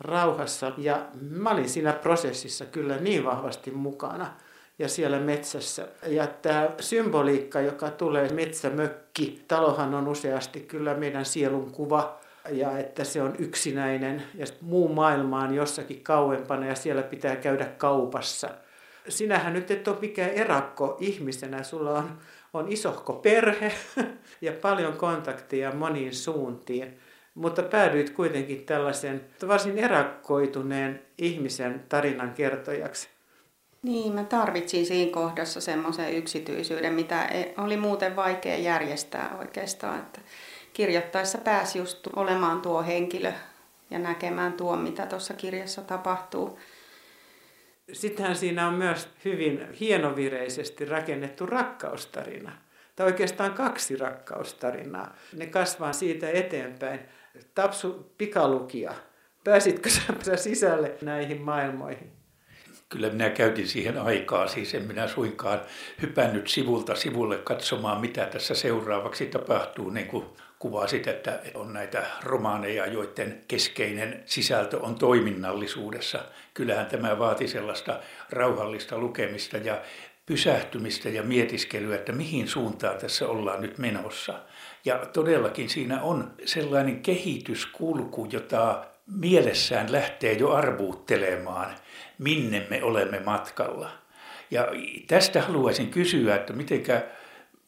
rauhassa. 0.00 0.72
Ja 0.76 1.06
mä 1.20 1.50
olin 1.50 1.68
siinä 1.68 1.92
prosessissa 1.92 2.66
kyllä 2.66 2.96
niin 2.96 3.24
vahvasti 3.24 3.70
mukana 3.70 4.34
ja 4.78 4.88
siellä 4.88 5.18
metsässä. 5.18 5.88
Ja 6.06 6.26
tämä 6.26 6.70
symboliikka, 6.80 7.60
joka 7.60 7.90
tulee 7.90 8.28
metsämökki, 8.28 9.44
talohan 9.48 9.94
on 9.94 10.08
useasti 10.08 10.60
kyllä 10.60 10.94
meidän 10.94 11.24
sielun 11.24 11.72
kuva, 11.72 12.18
ja 12.50 12.78
että 12.78 13.04
se 13.04 13.22
on 13.22 13.34
yksinäinen 13.38 14.22
ja 14.34 14.46
muu 14.60 14.88
maailma 14.88 15.40
on 15.40 15.54
jossakin 15.54 16.02
kauempana 16.02 16.66
ja 16.66 16.74
siellä 16.74 17.02
pitää 17.02 17.36
käydä 17.36 17.64
kaupassa. 17.64 18.50
Sinähän 19.08 19.52
nyt 19.52 19.70
et 19.70 19.88
ole 19.88 19.96
mikään 20.00 20.30
erakko 20.30 20.96
ihmisenä, 21.00 21.62
sulla 21.62 21.92
on, 21.92 22.18
on 22.54 22.72
isohko 22.72 23.12
perhe 23.12 23.72
ja 24.40 24.52
paljon 24.52 24.92
kontakteja 24.92 25.72
moniin 25.72 26.14
suuntiin, 26.14 26.98
mutta 27.34 27.62
päädyit 27.62 28.10
kuitenkin 28.10 28.64
tällaisen 28.64 29.24
varsin 29.48 29.78
erakkoituneen 29.78 31.02
ihmisen 31.18 31.84
tarinan 31.88 32.34
kertojaksi. 32.34 33.08
Niin, 33.82 34.12
mä 34.12 34.24
tarvitsin 34.24 34.86
siinä 34.86 35.12
kohdassa 35.12 35.60
semmoisen 35.60 36.14
yksityisyyden, 36.14 36.92
mitä 36.94 37.24
e- 37.24 37.54
oli 37.58 37.76
muuten 37.76 38.16
vaikea 38.16 38.56
järjestää 38.56 39.36
oikeastaan. 39.38 39.98
Että 39.98 40.20
kirjoittaessa 40.72 41.38
pääsi 41.38 41.78
just 41.78 42.06
olemaan 42.16 42.60
tuo 42.60 42.82
henkilö 42.82 43.32
ja 43.90 43.98
näkemään 43.98 44.52
tuo, 44.52 44.76
mitä 44.76 45.06
tuossa 45.06 45.34
kirjassa 45.34 45.82
tapahtuu. 45.82 46.58
Sittenhän 47.92 48.36
siinä 48.36 48.68
on 48.68 48.74
myös 48.74 49.08
hyvin 49.24 49.72
hienovireisesti 49.80 50.84
rakennettu 50.84 51.46
rakkaustarina. 51.46 52.52
Tai 52.96 53.06
oikeastaan 53.06 53.52
kaksi 53.52 53.96
rakkaustarinaa. 53.96 55.16
Ne 55.36 55.46
kasvaa 55.46 55.92
siitä 55.92 56.30
eteenpäin. 56.30 57.00
Tapsu 57.54 58.12
pikalukia. 58.18 58.94
Pääsitkö 59.44 59.90
sä 60.22 60.36
sisälle 60.36 60.94
näihin 61.02 61.42
maailmoihin? 61.42 62.12
Kyllä 62.88 63.10
minä 63.10 63.30
käytin 63.30 63.68
siihen 63.68 63.98
aikaa, 63.98 64.48
siis 64.48 64.74
en 64.74 64.86
minä 64.86 65.08
suinkaan 65.08 65.60
hypännyt 66.02 66.48
sivulta 66.48 66.94
sivulle 66.94 67.38
katsomaan, 67.38 68.00
mitä 68.00 68.26
tässä 68.26 68.54
seuraavaksi 68.54 69.26
tapahtuu, 69.26 69.90
niin 69.90 70.06
kuin 70.06 70.24
kuvasit, 70.58 71.08
että 71.08 71.40
on 71.54 71.72
näitä 71.72 72.06
romaaneja, 72.22 72.86
joiden 72.86 73.42
keskeinen 73.48 74.22
sisältö 74.26 74.78
on 74.80 74.94
toiminnallisuudessa. 74.94 76.24
Kyllähän 76.54 76.86
tämä 76.86 77.18
vaati 77.18 77.48
sellaista 77.48 78.00
rauhallista 78.30 78.98
lukemista 78.98 79.56
ja 79.56 79.82
pysähtymistä 80.26 81.08
ja 81.08 81.22
mietiskelyä, 81.22 81.94
että 81.94 82.12
mihin 82.12 82.48
suuntaan 82.48 82.98
tässä 82.98 83.28
ollaan 83.28 83.60
nyt 83.60 83.78
menossa. 83.78 84.40
Ja 84.84 84.98
todellakin 85.12 85.68
siinä 85.68 86.02
on 86.02 86.32
sellainen 86.44 87.02
kehityskulku, 87.02 88.28
jota 88.32 88.86
mielessään 89.06 89.92
lähtee 89.92 90.32
jo 90.32 90.50
arvuuttelemaan, 90.52 91.74
minne 92.18 92.66
me 92.70 92.82
olemme 92.82 93.20
matkalla. 93.20 93.90
Ja 94.50 94.68
tästä 95.06 95.42
haluaisin 95.42 95.90
kysyä, 95.90 96.36
että 96.36 96.52
mitenkä 96.52 97.02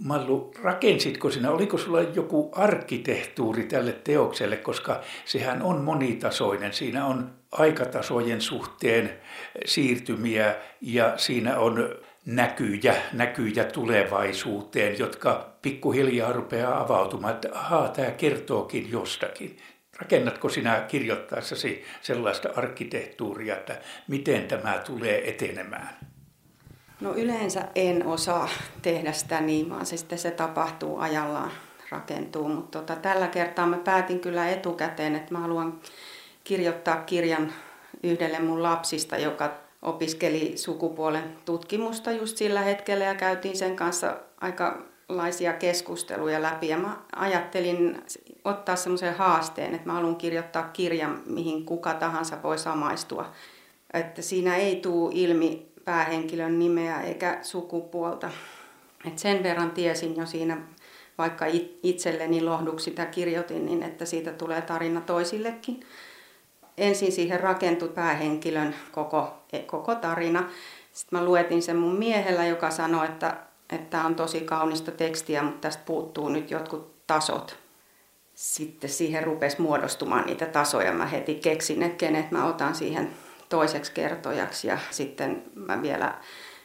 Mallu, 0.04 0.52
rakensitko 0.62 1.30
sinä, 1.30 1.50
oliko 1.50 1.78
sulla 1.78 2.00
joku 2.00 2.50
arkkitehtuuri 2.54 3.64
tälle 3.64 3.92
teokselle, 3.92 4.56
koska 4.56 5.00
sehän 5.24 5.62
on 5.62 5.80
monitasoinen. 5.80 6.72
Siinä 6.72 7.06
on 7.06 7.30
aikatasojen 7.52 8.40
suhteen 8.40 9.20
siirtymiä 9.64 10.54
ja 10.80 11.18
siinä 11.18 11.58
on 11.58 11.94
näkyjä, 12.26 12.94
näkyjä 13.12 13.64
tulevaisuuteen, 13.64 14.98
jotka 14.98 15.52
pikkuhiljaa 15.62 16.32
rupeaa 16.32 16.80
avautumaan, 16.80 17.34
että 17.34 17.48
ahaa, 17.52 17.88
tämä 17.88 18.10
kertookin 18.10 18.90
jostakin. 18.90 19.56
Rakennatko 19.98 20.48
sinä 20.48 20.84
kirjoittaessasi 20.88 21.84
sellaista 22.02 22.48
arkkitehtuuria, 22.56 23.56
että 23.56 23.80
miten 24.08 24.48
tämä 24.48 24.82
tulee 24.86 25.30
etenemään? 25.30 26.09
No 27.00 27.14
yleensä 27.14 27.68
en 27.74 28.06
osaa 28.06 28.48
tehdä 28.82 29.12
sitä 29.12 29.40
niin, 29.40 29.70
vaan 29.70 29.86
se 29.86 29.96
sitten 29.96 30.18
se 30.18 30.30
tapahtuu 30.30 30.98
ajallaan, 30.98 31.50
rakentuu. 31.90 32.48
Mutta 32.48 32.78
tota, 32.78 32.96
tällä 32.96 33.28
kertaa 33.28 33.66
mä 33.66 33.76
päätin 33.76 34.20
kyllä 34.20 34.48
etukäteen, 34.48 35.16
että 35.16 35.34
mä 35.34 35.38
haluan 35.38 35.80
kirjoittaa 36.44 36.96
kirjan 36.96 37.52
yhdelle 38.02 38.38
mun 38.38 38.62
lapsista, 38.62 39.16
joka 39.16 39.52
opiskeli 39.82 40.56
sukupuolen 40.56 41.36
tutkimusta 41.44 42.12
just 42.12 42.36
sillä 42.36 42.60
hetkellä 42.60 43.04
ja 43.04 43.14
käytiin 43.14 43.56
sen 43.56 43.76
kanssa 43.76 44.16
aikalaisia 44.40 45.52
keskusteluja 45.52 46.42
läpi. 46.42 46.68
Ja 46.68 46.78
mä 46.78 46.96
ajattelin 47.16 48.02
ottaa 48.44 48.76
semmoisen 48.76 49.14
haasteen, 49.14 49.74
että 49.74 49.86
mä 49.86 49.92
haluan 49.92 50.16
kirjoittaa 50.16 50.70
kirjan, 50.72 51.22
mihin 51.26 51.64
kuka 51.64 51.94
tahansa 51.94 52.42
voi 52.42 52.58
samaistua. 52.58 53.32
Että 53.94 54.22
siinä 54.22 54.56
ei 54.56 54.76
tule 54.76 55.12
ilmi 55.14 55.69
päähenkilön 55.84 56.58
nimeä 56.58 57.00
eikä 57.00 57.38
sukupuolta. 57.42 58.30
Et 59.06 59.18
sen 59.18 59.42
verran 59.42 59.70
tiesin 59.70 60.16
jo 60.16 60.26
siinä, 60.26 60.56
vaikka 61.18 61.46
itselleni 61.82 62.42
lohduksi 62.42 62.84
sitä 62.84 63.06
kirjoitin, 63.06 63.66
niin 63.66 63.82
että 63.82 64.04
siitä 64.04 64.32
tulee 64.32 64.62
tarina 64.62 65.00
toisillekin. 65.00 65.80
Ensin 66.78 67.12
siihen 67.12 67.40
rakentui 67.40 67.88
päähenkilön 67.88 68.74
koko, 68.92 69.34
koko 69.66 69.94
tarina. 69.94 70.48
Sitten 70.92 71.18
mä 71.18 71.24
luetin 71.24 71.62
sen 71.62 71.76
mun 71.76 71.96
miehellä, 71.96 72.46
joka 72.46 72.70
sanoi, 72.70 73.06
että 73.06 73.36
tämä 73.90 74.06
on 74.06 74.14
tosi 74.14 74.40
kaunista 74.40 74.90
tekstiä, 74.90 75.42
mutta 75.42 75.60
tästä 75.60 75.82
puuttuu 75.86 76.28
nyt 76.28 76.50
jotkut 76.50 77.06
tasot. 77.06 77.58
Sitten 78.34 78.90
siihen 78.90 79.24
rupesi 79.24 79.60
muodostumaan 79.60 80.26
niitä 80.26 80.46
tasoja. 80.46 80.92
Mä 80.92 81.06
heti 81.06 81.34
keksin, 81.34 81.82
että 81.82 81.96
kenet 81.96 82.30
mä 82.30 82.46
otan 82.46 82.74
siihen 82.74 83.10
toiseksi 83.50 83.92
kertojaksi 83.92 84.68
ja 84.68 84.78
sitten 84.90 85.42
mä 85.54 85.82
vielä 85.82 86.14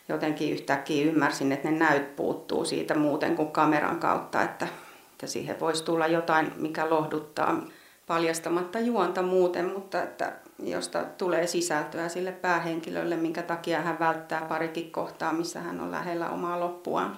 jotenkin 0.09 0.53
yhtäkkiä 0.53 1.05
ymmärsin, 1.05 1.51
että 1.51 1.71
ne 1.71 1.77
näyt 1.77 2.15
puuttuu 2.15 2.65
siitä 2.65 2.95
muuten 2.95 3.35
kuin 3.35 3.51
kameran 3.51 3.99
kautta, 3.99 4.41
että, 4.41 4.67
että 5.11 5.27
siihen 5.27 5.59
voisi 5.59 5.83
tulla 5.83 6.07
jotain, 6.07 6.51
mikä 6.55 6.89
lohduttaa 6.89 7.63
paljastamatta 8.07 8.79
juonta 8.79 9.21
muuten, 9.21 9.65
mutta 9.65 10.03
että 10.03 10.33
josta 10.59 11.03
tulee 11.17 11.47
sisältöä 11.47 12.09
sille 12.09 12.31
päähenkilölle, 12.31 13.15
minkä 13.15 13.43
takia 13.43 13.81
hän 13.81 13.99
välttää 13.99 14.41
parikin 14.49 14.91
kohtaa, 14.91 15.33
missä 15.33 15.59
hän 15.59 15.79
on 15.79 15.91
lähellä 15.91 16.29
omaa 16.29 16.59
loppuaan. 16.59 17.17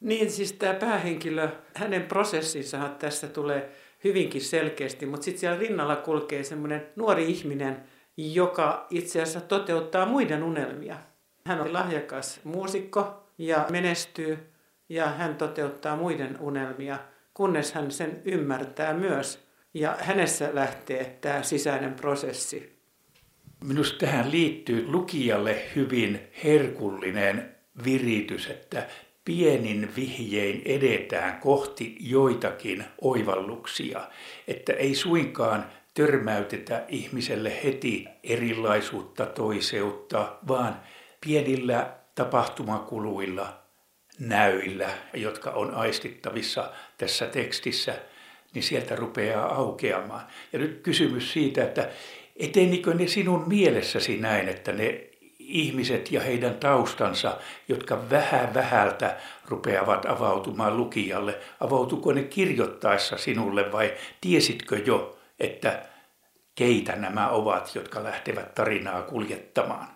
Niin, 0.00 0.30
siis 0.30 0.52
tämä 0.52 0.74
päähenkilö, 0.74 1.48
hänen 1.74 2.02
prosessinsa 2.02 2.88
tässä 2.98 3.28
tulee 3.28 3.70
hyvinkin 4.04 4.40
selkeästi, 4.40 5.06
mutta 5.06 5.24
sitten 5.24 5.40
siellä 5.40 5.58
rinnalla 5.58 5.96
kulkee 5.96 6.44
semmoinen 6.44 6.86
nuori 6.96 7.30
ihminen, 7.30 7.82
joka 8.16 8.86
itse 8.90 9.22
asiassa 9.22 9.40
toteuttaa 9.40 10.06
muiden 10.06 10.42
unelmia. 10.42 10.96
Hän 11.46 11.60
on 11.60 11.72
lahjakas 11.72 12.40
muusikko 12.44 13.26
ja 13.38 13.66
menestyy 13.70 14.38
ja 14.88 15.06
hän 15.06 15.36
toteuttaa 15.36 15.96
muiden 15.96 16.40
unelmia, 16.40 16.98
kunnes 17.34 17.72
hän 17.72 17.90
sen 17.90 18.22
ymmärtää 18.24 18.94
myös, 18.94 19.46
ja 19.74 19.96
hänessä 20.00 20.50
lähtee 20.52 21.18
tämä 21.20 21.42
sisäinen 21.42 21.94
prosessi. 21.94 22.78
Minusta 23.64 23.98
tähän 23.98 24.30
liittyy 24.30 24.86
lukijalle 24.86 25.62
hyvin 25.76 26.20
herkullinen 26.44 27.56
viritys, 27.84 28.46
että 28.46 28.86
pienin 29.24 29.92
vihjein 29.96 30.62
edetään 30.64 31.40
kohti 31.40 31.96
joitakin 32.00 32.84
oivalluksia, 33.00 34.00
että 34.48 34.72
ei 34.72 34.94
suinkaan 34.94 35.66
törmäytetä 35.94 36.84
ihmiselle 36.88 37.62
heti 37.64 38.08
erilaisuutta, 38.22 39.26
toiseutta, 39.26 40.36
vaan 40.48 40.80
pienillä 41.26 41.90
tapahtumakuluilla, 42.14 43.62
näyillä, 44.18 44.88
jotka 45.14 45.50
on 45.50 45.74
aistittavissa 45.74 46.72
tässä 46.98 47.26
tekstissä, 47.26 47.94
niin 48.54 48.62
sieltä 48.62 48.96
rupeaa 48.96 49.54
aukeamaan. 49.54 50.26
Ja 50.52 50.58
nyt 50.58 50.80
kysymys 50.82 51.32
siitä, 51.32 51.64
että 51.64 51.88
etenikö 52.36 52.94
ne 52.94 53.06
sinun 53.06 53.48
mielessäsi 53.48 54.16
näin, 54.16 54.48
että 54.48 54.72
ne 54.72 55.06
ihmiset 55.38 56.12
ja 56.12 56.20
heidän 56.20 56.54
taustansa, 56.54 57.38
jotka 57.68 58.10
vähän 58.10 58.54
vähältä 58.54 59.16
rupeavat 59.48 60.06
avautumaan 60.06 60.76
lukijalle, 60.76 61.38
avautuko 61.60 62.12
ne 62.12 62.22
kirjoittaessa 62.22 63.16
sinulle 63.16 63.72
vai 63.72 63.94
tiesitkö 64.20 64.82
jo, 64.86 65.18
että 65.42 65.82
keitä 66.54 66.96
nämä 66.96 67.28
ovat, 67.28 67.74
jotka 67.74 68.04
lähtevät 68.04 68.54
tarinaa 68.54 69.02
kuljettamaan? 69.02 69.88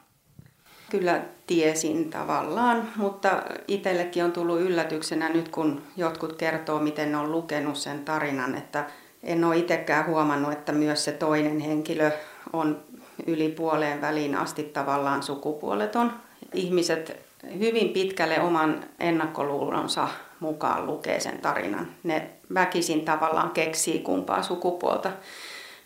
Kyllä 0.90 1.20
tiesin 1.46 2.10
tavallaan, 2.10 2.88
mutta 2.96 3.42
itsellekin 3.68 4.24
on 4.24 4.32
tullut 4.32 4.60
yllätyksenä 4.60 5.28
nyt, 5.28 5.48
kun 5.48 5.82
jotkut 5.96 6.32
kertoo, 6.32 6.80
miten 6.80 7.14
on 7.14 7.32
lukenut 7.32 7.76
sen 7.76 8.04
tarinan, 8.04 8.54
että 8.54 8.84
en 9.22 9.44
ole 9.44 9.56
itsekään 9.56 10.06
huomannut, 10.06 10.52
että 10.52 10.72
myös 10.72 11.04
se 11.04 11.12
toinen 11.12 11.58
henkilö 11.58 12.10
on 12.52 12.84
yli 13.26 13.48
puoleen 13.48 14.00
väliin 14.00 14.34
asti 14.34 14.62
tavallaan 14.62 15.22
sukupuoleton. 15.22 16.12
Ihmiset 16.54 17.26
hyvin 17.58 17.88
pitkälle 17.88 18.40
oman 18.40 18.84
ennakkoluulonsa 19.00 20.08
mukaan 20.40 20.86
lukee 20.86 21.20
sen 21.20 21.38
tarinan. 21.38 21.88
Ne 22.02 22.30
väkisin 22.54 23.04
tavallaan 23.04 23.50
keksii 23.50 23.98
kumpaa 23.98 24.42
sukupuolta 24.42 25.12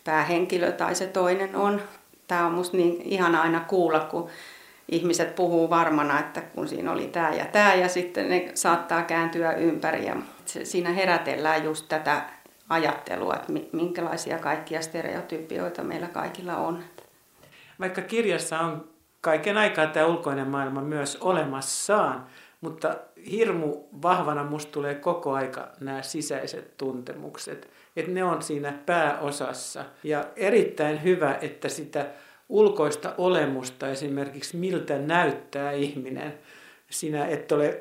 päähenkilö 0.03 0.71
tai 0.71 0.95
se 0.95 1.07
toinen 1.07 1.55
on. 1.55 1.81
Tämä 2.27 2.45
on 2.45 2.53
musta 2.53 2.77
niin 2.77 3.01
ihana 3.01 3.41
aina 3.41 3.59
kuulla, 3.59 3.99
kun 3.99 4.29
ihmiset 4.89 5.35
puhuu 5.35 5.69
varmana, 5.69 6.19
että 6.19 6.41
kun 6.41 6.67
siinä 6.67 6.91
oli 6.91 7.07
tämä 7.07 7.29
ja 7.29 7.45
tämä 7.45 7.73
ja 7.73 7.89
sitten 7.89 8.29
ne 8.29 8.51
saattaa 8.53 9.03
kääntyä 9.03 9.51
ympäri 9.51 10.05
ja 10.05 10.15
siinä 10.45 10.89
herätellään 10.89 11.63
just 11.63 11.85
tätä 11.89 12.21
ajattelua, 12.69 13.33
että 13.33 13.53
minkälaisia 13.71 14.39
kaikkia 14.39 14.81
stereotypioita 14.81 15.83
meillä 15.83 16.07
kaikilla 16.07 16.57
on. 16.57 16.83
Vaikka 17.79 18.01
kirjassa 18.01 18.59
on 18.59 18.87
kaiken 19.21 19.57
aikaa 19.57 19.87
tämä 19.87 20.05
ulkoinen 20.05 20.47
maailma 20.47 20.81
myös 20.81 21.17
olemassaan, 21.21 22.27
mutta 22.61 22.95
hirmu 23.31 23.83
vahvana 24.01 24.43
musta 24.43 24.71
tulee 24.71 24.95
koko 24.95 25.33
aika 25.33 25.71
nämä 25.79 26.01
sisäiset 26.01 26.77
tuntemukset. 26.77 27.69
Että 27.95 28.11
ne 28.11 28.23
on 28.23 28.41
siinä 28.41 28.73
pääosassa. 28.85 29.85
Ja 30.03 30.25
erittäin 30.35 31.03
hyvä, 31.03 31.37
että 31.41 31.69
sitä 31.69 32.05
ulkoista 32.49 33.13
olemusta 33.17 33.87
esimerkiksi, 33.87 34.57
miltä 34.57 34.97
näyttää 34.97 35.71
ihminen. 35.71 36.33
Sinä 36.89 37.25
et 37.25 37.51
ole 37.51 37.79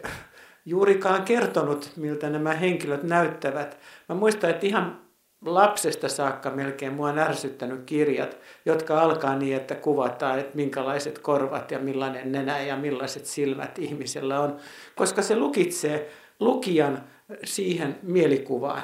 juurikaan 0.66 1.23
kertonut, 1.23 1.93
miltä 1.97 2.31
nämä 2.31 2.53
henkilöt 2.53 3.03
näyttävät. 3.03 3.79
Mä 4.09 4.14
muistan, 4.14 4.51
että 4.51 4.66
ihan 4.66 5.01
lapsesta 5.44 6.09
saakka 6.09 6.50
melkein 6.50 6.92
mua 6.92 7.09
on 7.09 7.18
ärsyttänyt 7.18 7.83
kirjat, 7.87 8.38
jotka 8.64 9.03
alkaa 9.03 9.37
niin, 9.37 9.57
että 9.57 9.74
kuvataan, 9.74 10.38
että 10.38 10.57
minkälaiset 10.57 11.18
korvat 11.18 11.70
ja 11.70 11.79
millainen 11.79 12.33
nenä 12.33 12.61
ja 12.61 12.76
millaiset 12.76 13.26
silmät 13.26 13.79
ihmisellä 13.79 14.40
on, 14.40 14.57
koska 14.96 15.22
se 15.22 15.37
lukitsee 15.37 16.11
lukijan 16.40 17.05
siihen 17.44 17.98
mielikuvaan, 18.03 18.83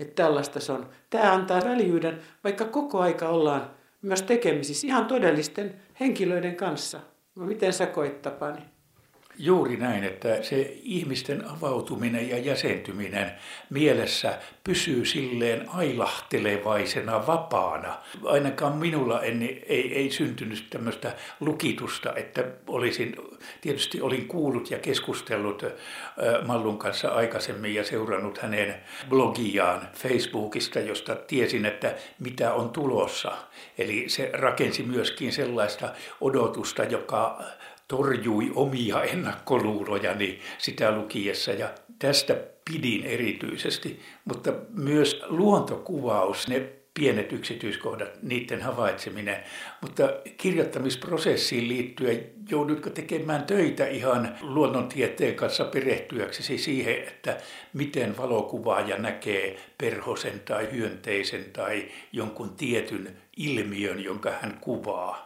että 0.00 0.22
tällaista 0.22 0.60
se 0.60 0.72
on. 0.72 0.88
Tämä 1.10 1.32
antaa 1.32 1.64
väljyyden, 1.64 2.20
vaikka 2.44 2.64
koko 2.64 3.00
aika 3.00 3.28
ollaan 3.28 3.70
myös 4.02 4.22
tekemisissä 4.22 4.86
ihan 4.86 5.06
todellisten 5.06 5.74
henkilöiden 6.00 6.56
kanssa. 6.56 7.00
Miten 7.34 7.72
sä 7.72 7.86
koit, 7.86 8.22
Tapani? 8.22 8.75
Juuri 9.38 9.76
näin, 9.76 10.04
että 10.04 10.42
se 10.42 10.78
ihmisten 10.82 11.48
avautuminen 11.48 12.28
ja 12.28 12.38
jäsentyminen 12.38 13.32
mielessä 13.70 14.38
pysyy 14.64 15.04
silleen 15.04 15.68
ailahtelevaisena, 15.68 17.26
vapaana. 17.26 17.98
Ainakaan 18.24 18.76
minulla 18.76 19.22
en, 19.22 19.42
ei, 19.42 19.94
ei 19.94 20.10
syntynyt 20.10 20.66
tämmöistä 20.70 21.14
lukitusta, 21.40 22.14
että 22.14 22.44
olisin, 22.66 23.16
tietysti 23.60 24.00
olin 24.00 24.28
kuullut 24.28 24.70
ja 24.70 24.78
keskustellut 24.78 25.64
Mallun 26.46 26.78
kanssa 26.78 27.08
aikaisemmin 27.08 27.74
ja 27.74 27.84
seurannut 27.84 28.38
hänen 28.38 28.74
blogiaan 29.08 29.88
Facebookista, 29.94 30.80
josta 30.80 31.16
tiesin, 31.16 31.66
että 31.66 31.94
mitä 32.18 32.52
on 32.54 32.70
tulossa. 32.70 33.32
Eli 33.78 34.08
se 34.08 34.30
rakensi 34.32 34.82
myöskin 34.82 35.32
sellaista 35.32 35.88
odotusta, 36.20 36.84
joka 36.84 37.42
torjui 37.88 38.52
omia 38.54 39.02
ennakkoluulojani 39.02 40.40
sitä 40.58 40.92
lukiessa 40.96 41.52
ja 41.52 41.68
tästä 41.98 42.36
pidin 42.70 43.04
erityisesti, 43.04 44.00
mutta 44.24 44.52
myös 44.70 45.20
luontokuvaus, 45.28 46.48
ne 46.48 46.72
pienet 46.94 47.32
yksityiskohdat, 47.32 48.22
niiden 48.22 48.62
havaitseminen. 48.62 49.36
Mutta 49.80 50.02
kirjoittamisprosessiin 50.36 51.68
liittyen 51.68 52.30
joudutko 52.50 52.90
tekemään 52.90 53.44
töitä 53.44 53.86
ihan 53.86 54.36
luonnontieteen 54.40 55.34
kanssa 55.34 55.64
perehtyäksesi 55.64 56.58
siihen, 56.58 56.94
että 56.94 57.38
miten 57.72 58.16
valokuvaaja 58.16 58.98
näkee 58.98 59.58
perhosen 59.78 60.40
tai 60.40 60.68
hyönteisen 60.72 61.44
tai 61.52 61.88
jonkun 62.12 62.50
tietyn 62.56 63.16
ilmiön, 63.36 64.04
jonka 64.04 64.30
hän 64.30 64.58
kuvaa. 64.60 65.25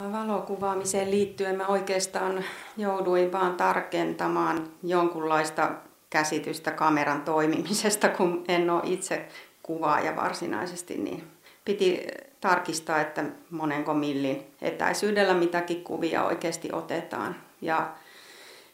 Valokuvaamiseen 0.00 1.10
liittyen 1.10 1.56
mä 1.56 1.66
oikeastaan 1.66 2.44
jouduin 2.76 3.32
vaan 3.32 3.56
tarkentamaan 3.56 4.68
jonkunlaista 4.82 5.70
käsitystä 6.10 6.70
kameran 6.70 7.22
toimimisesta, 7.22 8.08
kun 8.08 8.44
en 8.48 8.70
ole 8.70 8.82
itse 8.84 9.28
kuvaaja 9.62 10.16
varsinaisesti, 10.16 10.98
niin 10.98 11.24
piti 11.64 12.06
tarkistaa, 12.40 13.00
että 13.00 13.24
monenko 13.50 13.94
millin 13.94 14.46
etäisyydellä 14.62 15.34
mitäkin 15.34 15.84
kuvia 15.84 16.24
oikeasti 16.24 16.68
otetaan. 16.72 17.36
Ja 17.60 17.92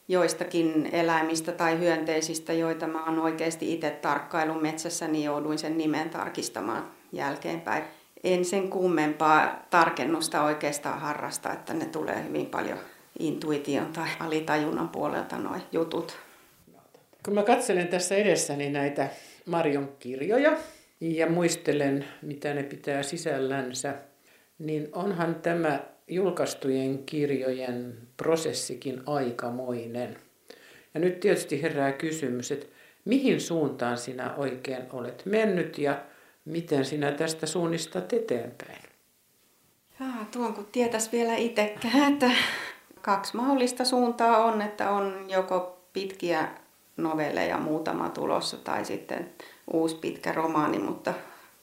joistakin 0.07 0.89
eläimistä 0.91 1.51
tai 1.51 1.79
hyönteisistä, 1.79 2.53
joita 2.53 2.87
mä 2.87 3.05
oon 3.05 3.19
oikeasti 3.19 3.73
itse 3.73 3.89
tarkkailun 3.89 4.61
metsässä, 4.61 5.07
niin 5.07 5.23
jouduin 5.23 5.59
sen 5.59 5.77
nimen 5.77 6.09
tarkistamaan 6.09 6.87
jälkeenpäin 7.11 7.83
en 8.23 8.45
sen 8.45 8.69
kummempaa 8.69 9.67
tarkennusta 9.69 10.43
oikeastaan 10.43 10.99
harrasta, 10.99 11.53
että 11.53 11.73
ne 11.73 11.85
tulee 11.85 12.23
hyvin 12.23 12.45
paljon 12.45 12.77
intuition 13.19 13.93
tai 13.93 14.07
alitajunnan 14.19 14.89
puolelta 14.89 15.37
nuo 15.37 15.57
jutut. 15.71 16.17
Kun 17.25 17.33
mä 17.33 17.43
katselen 17.43 17.87
tässä 17.87 18.15
edessäni 18.15 18.69
näitä 18.69 19.09
Marion 19.45 19.89
kirjoja 19.99 20.57
ja 21.01 21.27
muistelen, 21.27 22.05
mitä 22.21 22.53
ne 22.53 22.63
pitää 22.63 23.03
sisällänsä, 23.03 23.93
niin 24.59 24.89
onhan 24.91 25.35
tämä 25.35 25.79
julkaistujen 26.07 26.97
kirjojen 26.97 27.93
prosessikin 28.17 29.01
aikamoinen. 29.05 30.17
Ja 30.93 30.99
nyt 30.99 31.19
tietysti 31.19 31.61
herää 31.61 31.91
kysymys, 31.91 32.51
että 32.51 32.65
mihin 33.05 33.41
suuntaan 33.41 33.97
sinä 33.97 34.35
oikein 34.35 34.83
olet 34.93 35.25
mennyt 35.25 35.77
ja 35.77 36.01
Miten 36.47 36.85
sinä 36.85 37.11
tästä 37.11 37.45
suunnistat 37.45 38.13
eteenpäin? 38.13 38.81
Jaa, 39.99 40.25
tuon 40.31 40.53
kun 40.53 40.67
tietäisi 40.71 41.11
vielä 41.11 41.35
itsekään, 41.35 42.13
että 42.13 42.31
kaksi 43.01 43.35
mahdollista 43.35 43.85
suuntaa 43.85 44.45
on, 44.45 44.61
että 44.61 44.89
on 44.89 45.25
joko 45.27 45.77
pitkiä 45.93 46.47
novelleja 46.97 47.57
muutama 47.57 48.09
tulossa 48.09 48.57
tai 48.57 48.85
sitten 48.85 49.29
uusi 49.73 49.95
pitkä 49.95 50.31
romaani, 50.31 50.79
mutta 50.79 51.13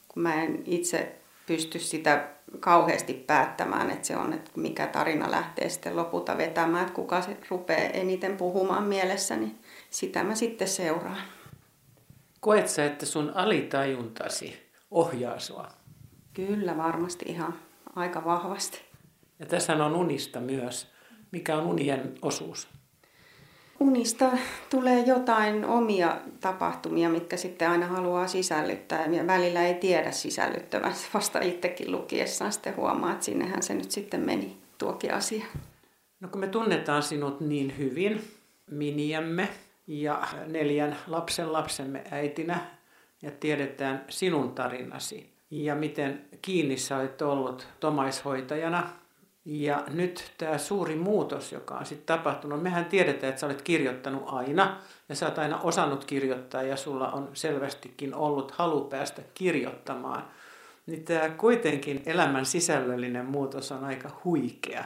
kun 0.07 0.23
mä 0.23 0.43
en 0.43 0.63
itse 0.65 1.15
pysty 1.47 1.79
sitä 1.79 2.27
kauheasti 2.59 3.13
päättämään, 3.13 3.91
että 3.91 4.07
se 4.07 4.17
on, 4.17 4.33
että 4.33 4.51
mikä 4.55 4.87
tarina 4.87 5.31
lähtee 5.31 5.69
sitten 5.69 5.95
lopulta 5.95 6.37
vetämään, 6.37 6.83
että 6.83 6.95
kuka 6.95 7.21
se 7.21 7.37
rupeaa 7.49 7.89
eniten 7.89 8.37
puhumaan 8.37 8.83
mielessä, 8.83 9.35
niin 9.35 9.59
sitä 9.89 10.23
mä 10.23 10.35
sitten 10.35 10.67
seuraan. 10.67 11.21
Koet 12.39 12.67
sä, 12.67 12.85
että 12.85 13.05
sun 13.05 13.31
alitajuntasi 13.35 14.64
ohjaa 14.91 15.39
sua? 15.39 15.67
Kyllä, 16.33 16.77
varmasti 16.77 17.25
ihan 17.27 17.59
aika 17.95 18.25
vahvasti. 18.25 18.81
Ja 19.39 19.45
tässä 19.45 19.85
on 19.85 19.95
unista 19.95 20.39
myös. 20.39 20.87
Mikä 21.31 21.57
on 21.57 21.65
unien 21.65 22.13
osuus? 22.21 22.67
Unista 23.79 24.31
tulee 24.69 24.99
jotain 24.99 25.65
omia 25.65 26.17
tapahtumia, 26.39 27.09
mitkä 27.09 27.37
sitten 27.37 27.69
aina 27.69 27.87
haluaa 27.87 28.27
sisällyttää 28.27 29.05
ja 29.05 29.27
välillä 29.27 29.61
ei 29.61 29.73
tiedä 29.73 30.11
sisällyttävänsä. 30.11 31.07
Vasta 31.13 31.39
itsekin 31.39 31.91
lukiessaan 31.91 32.53
sitten 32.53 32.75
huomaa, 32.75 33.11
että 33.11 33.25
sinnehän 33.25 33.63
se 33.63 33.73
nyt 33.73 33.91
sitten 33.91 34.21
meni 34.21 34.57
tuokin 34.77 35.13
asia. 35.13 35.45
No 36.19 36.27
kun 36.27 36.39
me 36.39 36.47
tunnetaan 36.47 37.03
sinut 37.03 37.41
niin 37.41 37.77
hyvin, 37.77 38.23
miniämme 38.71 39.49
ja 39.87 40.27
neljän 40.47 40.97
lapsen 41.07 41.53
lapsemme 41.53 42.03
äitinä 42.11 42.74
ja 43.25 43.31
tiedetään 43.39 44.05
sinun 44.09 44.51
tarinasi 44.51 45.35
ja 45.49 45.75
miten 45.75 46.25
kiinni 46.41 46.77
sä 46.77 46.97
olet 46.97 47.21
ollut 47.21 47.67
tomaishoitajana 47.79 48.89
ja 49.45 49.83
nyt 49.93 50.31
tämä 50.37 50.57
suuri 50.57 50.95
muutos, 50.95 51.51
joka 51.51 51.75
on 51.75 51.85
sitten 51.85 52.17
tapahtunut, 52.17 52.63
mehän 52.63 52.85
tiedetään, 52.85 53.29
että 53.29 53.39
sä 53.39 53.45
olet 53.45 53.61
kirjoittanut 53.61 54.23
aina 54.25 54.77
ja 55.09 55.15
sä 55.15 55.25
oot 55.25 55.39
aina 55.39 55.61
osannut 55.61 56.05
kirjoittaa 56.05 56.63
ja 56.63 56.77
sulla 56.77 57.11
on 57.11 57.29
selvästikin 57.33 58.15
ollut 58.15 58.51
halu 58.51 58.83
päästä 58.83 59.21
kirjoittamaan. 59.33 60.23
Niin 60.85 61.03
tämä 61.03 61.29
kuitenkin 61.29 62.03
elämän 62.05 62.45
sisällöllinen 62.45 63.25
muutos 63.25 63.71
on 63.71 63.83
aika 63.83 64.09
huikea. 64.23 64.83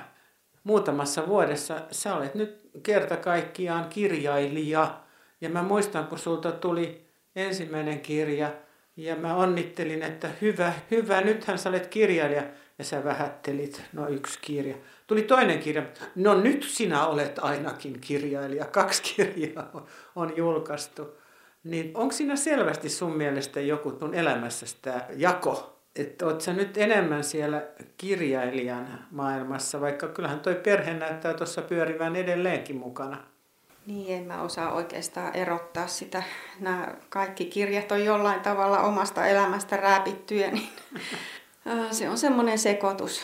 Muutamassa 0.64 1.28
vuodessa 1.28 1.82
sä 1.92 2.16
olet 2.16 2.36
nyt 2.36 2.70
kerta 2.84 3.18
kaikkiaan 3.18 3.90
kirjailija. 3.90 5.00
Ja 5.42 5.50
mä 5.50 5.64
muistan, 5.64 6.08
kun 6.08 6.20
sulta 6.20 6.52
tuli 6.52 7.09
ensimmäinen 7.40 8.00
kirja 8.00 8.52
ja 8.98 9.16
mä 9.16 9.36
onnittelin, 9.36 10.04
että 10.04 10.30
hyvä, 10.42 10.74
hyvä, 10.92 11.22
nythän 11.22 11.60
sä 11.60 11.70
olet 11.70 11.88
kirjailija 11.88 12.44
ja 12.78 12.84
sä 12.84 13.04
vähättelit, 13.04 13.82
no 13.94 14.08
yksi 14.08 14.40
kirja. 14.42 14.76
Tuli 15.08 15.22
toinen 15.22 15.60
kirja, 15.60 15.84
no 16.16 16.42
nyt 16.42 16.64
sinä 16.64 17.08
olet 17.08 17.40
ainakin 17.40 18.02
kirjailija, 18.02 18.66
kaksi 18.66 19.16
kirjaa 19.16 19.88
on 20.16 20.34
julkaistu. 20.38 21.18
Niin 21.64 21.92
onko 21.94 22.12
siinä 22.12 22.36
selvästi 22.36 22.90
sun 22.90 23.18
mielestä 23.18 23.62
joku 23.62 23.98
sun 24.00 24.14
elämässä 24.14 24.66
tämä 24.82 25.06
jako? 25.16 25.76
Että 25.96 26.26
oot 26.26 26.42
sä 26.42 26.54
nyt 26.54 26.78
enemmän 26.78 27.24
siellä 27.24 27.64
kirjailijan 27.98 29.06
maailmassa, 29.12 29.82
vaikka 29.82 30.08
kyllähän 30.08 30.40
toi 30.40 30.56
perhe 30.56 30.94
näyttää 30.94 31.34
tuossa 31.34 31.62
pyörivän 31.62 32.16
edelleenkin 32.16 32.76
mukana. 32.76 33.24
Niin, 33.86 34.18
en 34.18 34.24
mä 34.24 34.42
osaa 34.42 34.74
oikeastaan 34.74 35.36
erottaa 35.36 35.88
sitä. 35.88 36.24
Nämä 36.60 36.88
kaikki 37.10 37.46
kirjat 37.46 37.92
on 37.92 38.06
jollain 38.06 38.42
tavalla 38.42 38.80
omasta 38.80 39.26
elämästä 39.26 39.78
rääpittyjä, 39.78 40.52
niin 40.52 40.70
Se 41.92 42.10
on 42.10 42.18
semmoinen 42.18 42.60
sekoitus. 42.60 43.22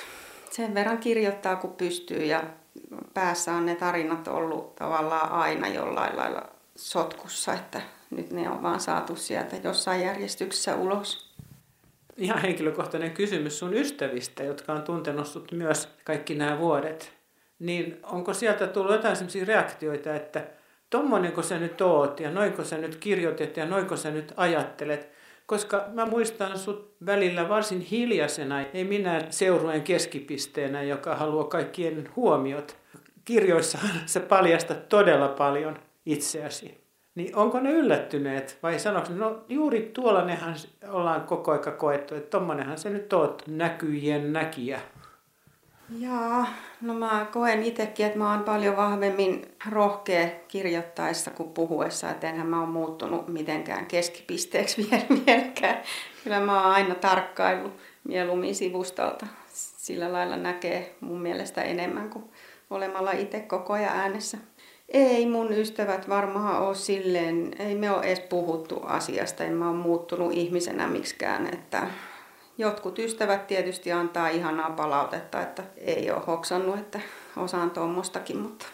Sen 0.51 0.73
verran 0.73 0.97
kirjoittaa 0.97 1.55
kun 1.55 1.73
pystyy 1.73 2.25
ja 2.25 2.43
päässä 3.13 3.53
on 3.53 3.65
ne 3.65 3.75
tarinat 3.75 4.27
ollut 4.27 4.75
tavallaan 4.75 5.31
aina 5.31 5.67
jollain 5.67 6.17
lailla 6.17 6.43
sotkussa, 6.75 7.53
että 7.53 7.81
nyt 8.09 8.31
ne 8.31 8.49
on 8.49 8.63
vaan 8.63 8.79
saatu 8.79 9.15
sieltä 9.15 9.55
jossain 9.63 10.01
järjestyksessä 10.01 10.75
ulos. 10.75 11.35
Ihan 12.17 12.41
henkilökohtainen 12.41 13.11
kysymys 13.11 13.59
sun 13.59 13.73
ystävistä, 13.73 14.43
jotka 14.43 14.73
on 14.73 14.81
tuntenut 14.81 15.27
sut 15.27 15.51
myös 15.51 15.89
kaikki 16.03 16.35
nämä 16.35 16.59
vuodet. 16.59 17.14
Niin 17.59 17.99
onko 18.03 18.33
sieltä 18.33 18.67
tullut 18.67 18.91
jotain 18.91 19.15
sellaisia 19.15 19.45
reaktioita, 19.45 20.15
että 20.15 20.47
tommonenko 20.89 21.41
sä 21.41 21.59
nyt 21.59 21.81
oot 21.81 22.19
ja 22.19 22.31
noinko 22.31 22.63
sä 22.63 22.77
nyt 22.77 22.95
kirjoitet 22.95 23.57
ja 23.57 23.65
noinko 23.65 23.97
sä 23.97 24.11
nyt 24.11 24.33
ajattelet– 24.37 25.09
koska 25.45 25.85
mä 25.93 26.05
muistan 26.05 26.59
sut 26.59 26.95
välillä 27.05 27.49
varsin 27.49 27.81
hiljaisena, 27.81 28.61
ei 28.61 28.83
minä 28.83 29.21
seurueen 29.29 29.81
keskipisteenä, 29.81 30.83
joka 30.83 31.15
haluaa 31.15 31.47
kaikkien 31.47 32.09
huomiot. 32.15 32.77
Kirjoissahan 33.25 34.01
sä 34.05 34.19
paljastat 34.19 34.89
todella 34.89 35.27
paljon 35.27 35.77
itseäsi. 36.05 36.85
Niin 37.15 37.35
onko 37.35 37.59
ne 37.59 37.71
yllättyneet 37.71 38.57
vai 38.63 38.79
sanoiko 38.79 39.13
no 39.13 39.45
juuri 39.49 39.91
tuollainenhan 39.93 40.55
ollaan 40.89 41.21
koko 41.21 41.51
aika 41.51 41.71
koettu, 41.71 42.15
että 42.15 42.29
tommonenhan 42.29 42.77
se 42.77 42.89
nyt 42.89 43.13
oot 43.13 43.43
näkyjien 43.47 44.33
näkijä. 44.33 44.79
Jaa, 45.89 46.47
no 46.81 46.93
mä 46.93 47.25
koen 47.33 47.63
itsekin, 47.63 48.05
että 48.05 48.17
mä 48.17 48.31
oon 48.31 48.43
paljon 48.43 48.77
vahvemmin 48.77 49.55
rohkea 49.69 50.27
kirjoittaessa 50.47 51.31
kuin 51.31 51.49
puhuessa, 51.49 52.09
että 52.09 52.29
enhän 52.29 52.47
mä 52.47 52.59
oon 52.59 52.69
muuttunut 52.69 53.27
mitenkään 53.27 53.85
keskipisteeksi 53.85 54.89
vieläkään. 55.25 55.77
Kyllä 56.23 56.39
mä 56.39 56.63
oon 56.63 56.71
aina 56.71 56.95
tarkkailu 56.95 57.71
mieluummin 58.03 58.55
sivustalta. 58.55 59.27
Sillä 59.53 60.13
lailla 60.13 60.37
näkee 60.37 60.95
mun 60.99 61.21
mielestä 61.21 61.61
enemmän 61.61 62.09
kuin 62.09 62.25
olemalla 62.69 63.11
itse 63.11 63.39
koko 63.39 63.73
ajan 63.73 63.99
äänessä. 63.99 64.37
Ei 64.89 65.25
mun 65.25 65.53
ystävät 65.53 66.09
varmaan 66.09 66.61
ole 66.61 66.75
silleen, 66.75 67.51
ei 67.59 67.75
me 67.75 67.91
ole 67.91 68.05
edes 68.05 68.19
puhuttu 68.19 68.79
asiasta, 68.83 69.43
en 69.43 69.53
mä 69.53 69.69
ole 69.69 69.77
muuttunut 69.77 70.33
ihmisenä 70.33 70.87
miksikään, 70.87 71.53
että 71.53 71.87
Jotkut 72.57 72.99
ystävät 72.99 73.47
tietysti 73.47 73.91
antaa 73.91 74.29
ihanaa 74.29 74.69
palautetta, 74.69 75.41
että 75.41 75.63
ei 75.77 76.11
ole 76.11 76.21
hoksannut, 76.27 76.79
että 76.79 76.99
osaan 77.37 77.71
tuommoistakin, 77.71 78.37
mutta... 78.37 78.65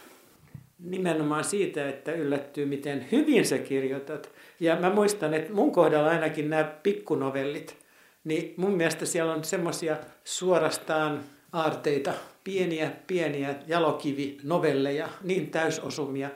Nimenomaan 0.78 1.44
siitä, 1.44 1.88
että 1.88 2.12
yllättyy, 2.12 2.66
miten 2.66 3.06
hyvin 3.12 3.46
sä 3.46 3.58
kirjoitat. 3.58 4.30
Ja 4.60 4.76
mä 4.76 4.90
muistan, 4.90 5.34
että 5.34 5.52
mun 5.52 5.72
kohdalla 5.72 6.10
ainakin 6.10 6.50
nämä 6.50 6.64
pikkunovellit, 6.64 7.76
niin 8.24 8.54
mun 8.56 8.72
mielestä 8.72 9.06
siellä 9.06 9.32
on 9.32 9.44
semmoisia 9.44 9.96
suorastaan 10.24 11.20
aarteita, 11.52 12.12
pieniä, 12.44 12.90
pieniä 13.06 13.54
jalokivi-novelleja, 13.66 15.08
niin 15.22 15.50
täysosumia, 15.50 16.30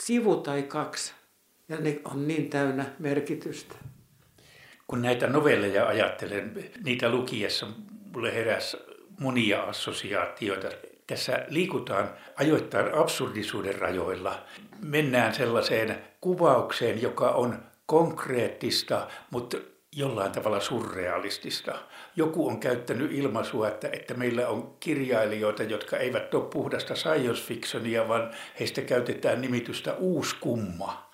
sivu 0.00 0.36
tai 0.36 0.62
kaksi, 0.62 1.12
ja 1.68 1.76
ne 1.76 2.00
on 2.04 2.28
niin 2.28 2.50
täynnä 2.50 2.84
merkitystä 2.98 3.74
kun 4.92 5.02
näitä 5.02 5.26
novelleja 5.26 5.86
ajattelen, 5.86 6.70
niitä 6.84 7.08
lukiessa 7.08 7.66
mulle 8.14 8.34
heräsi 8.34 8.76
monia 9.20 9.62
assosiaatioita. 9.62 10.68
Tässä 11.06 11.46
liikutaan 11.48 12.10
ajoittain 12.36 12.94
absurdisuuden 12.94 13.74
rajoilla. 13.78 14.38
Mennään 14.82 15.34
sellaiseen 15.34 15.98
kuvaukseen, 16.20 17.02
joka 17.02 17.30
on 17.30 17.62
konkreettista, 17.86 19.08
mutta 19.30 19.56
jollain 19.96 20.32
tavalla 20.32 20.60
surrealistista. 20.60 21.74
Joku 22.16 22.48
on 22.48 22.60
käyttänyt 22.60 23.12
ilmaisua, 23.12 23.68
että, 23.68 23.88
että 23.92 24.14
meillä 24.14 24.48
on 24.48 24.76
kirjailijoita, 24.80 25.62
jotka 25.62 25.96
eivät 25.96 26.34
ole 26.34 26.44
puhdasta 26.44 26.94
science 26.94 27.42
fictionia, 27.42 28.08
vaan 28.08 28.30
heistä 28.60 28.82
käytetään 28.82 29.40
nimitystä 29.40 29.94
uuskumma. 29.94 31.11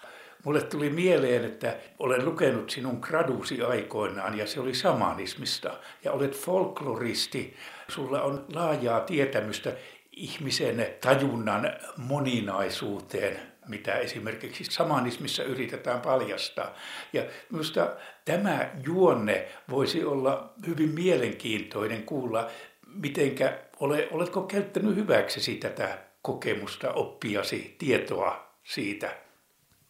Mulle 0.49 0.63
tuli 0.63 0.91
mieleen, 0.91 1.45
että 1.45 1.77
olen 1.99 2.25
lukenut 2.25 2.71
sinun 2.71 2.99
gradusi 3.01 3.63
aikoinaan 3.63 4.39
ja 4.39 4.47
se 4.47 4.61
oli 4.61 4.75
samanismista. 4.75 5.79
Ja 6.05 6.13
olet 6.13 6.37
folkloristi, 6.37 7.57
sulla 7.89 8.23
on 8.23 8.45
laajaa 8.55 9.01
tietämystä 9.01 9.73
ihmisen 10.13 10.87
tajunnan 11.01 11.73
moninaisuuteen, 11.97 13.41
mitä 13.67 13.95
esimerkiksi 13.95 14.65
samanismissa 14.65 15.43
yritetään 15.43 16.01
paljastaa. 16.01 16.75
Ja 17.13 17.23
minusta 17.51 17.97
tämä 18.25 18.71
juonne 18.87 19.49
voisi 19.71 20.05
olla 20.05 20.53
hyvin 20.67 20.91
mielenkiintoinen 20.91 22.03
kuulla, 22.03 22.51
mitenkä, 22.87 23.59
ole, 23.81 24.09
oletko 24.11 24.43
käyttänyt 24.43 24.97
hyväksesi 24.97 25.55
tätä 25.55 25.99
kokemusta, 26.23 26.93
oppiasi, 26.93 27.75
tietoa 27.79 28.55
siitä? 28.65 29.28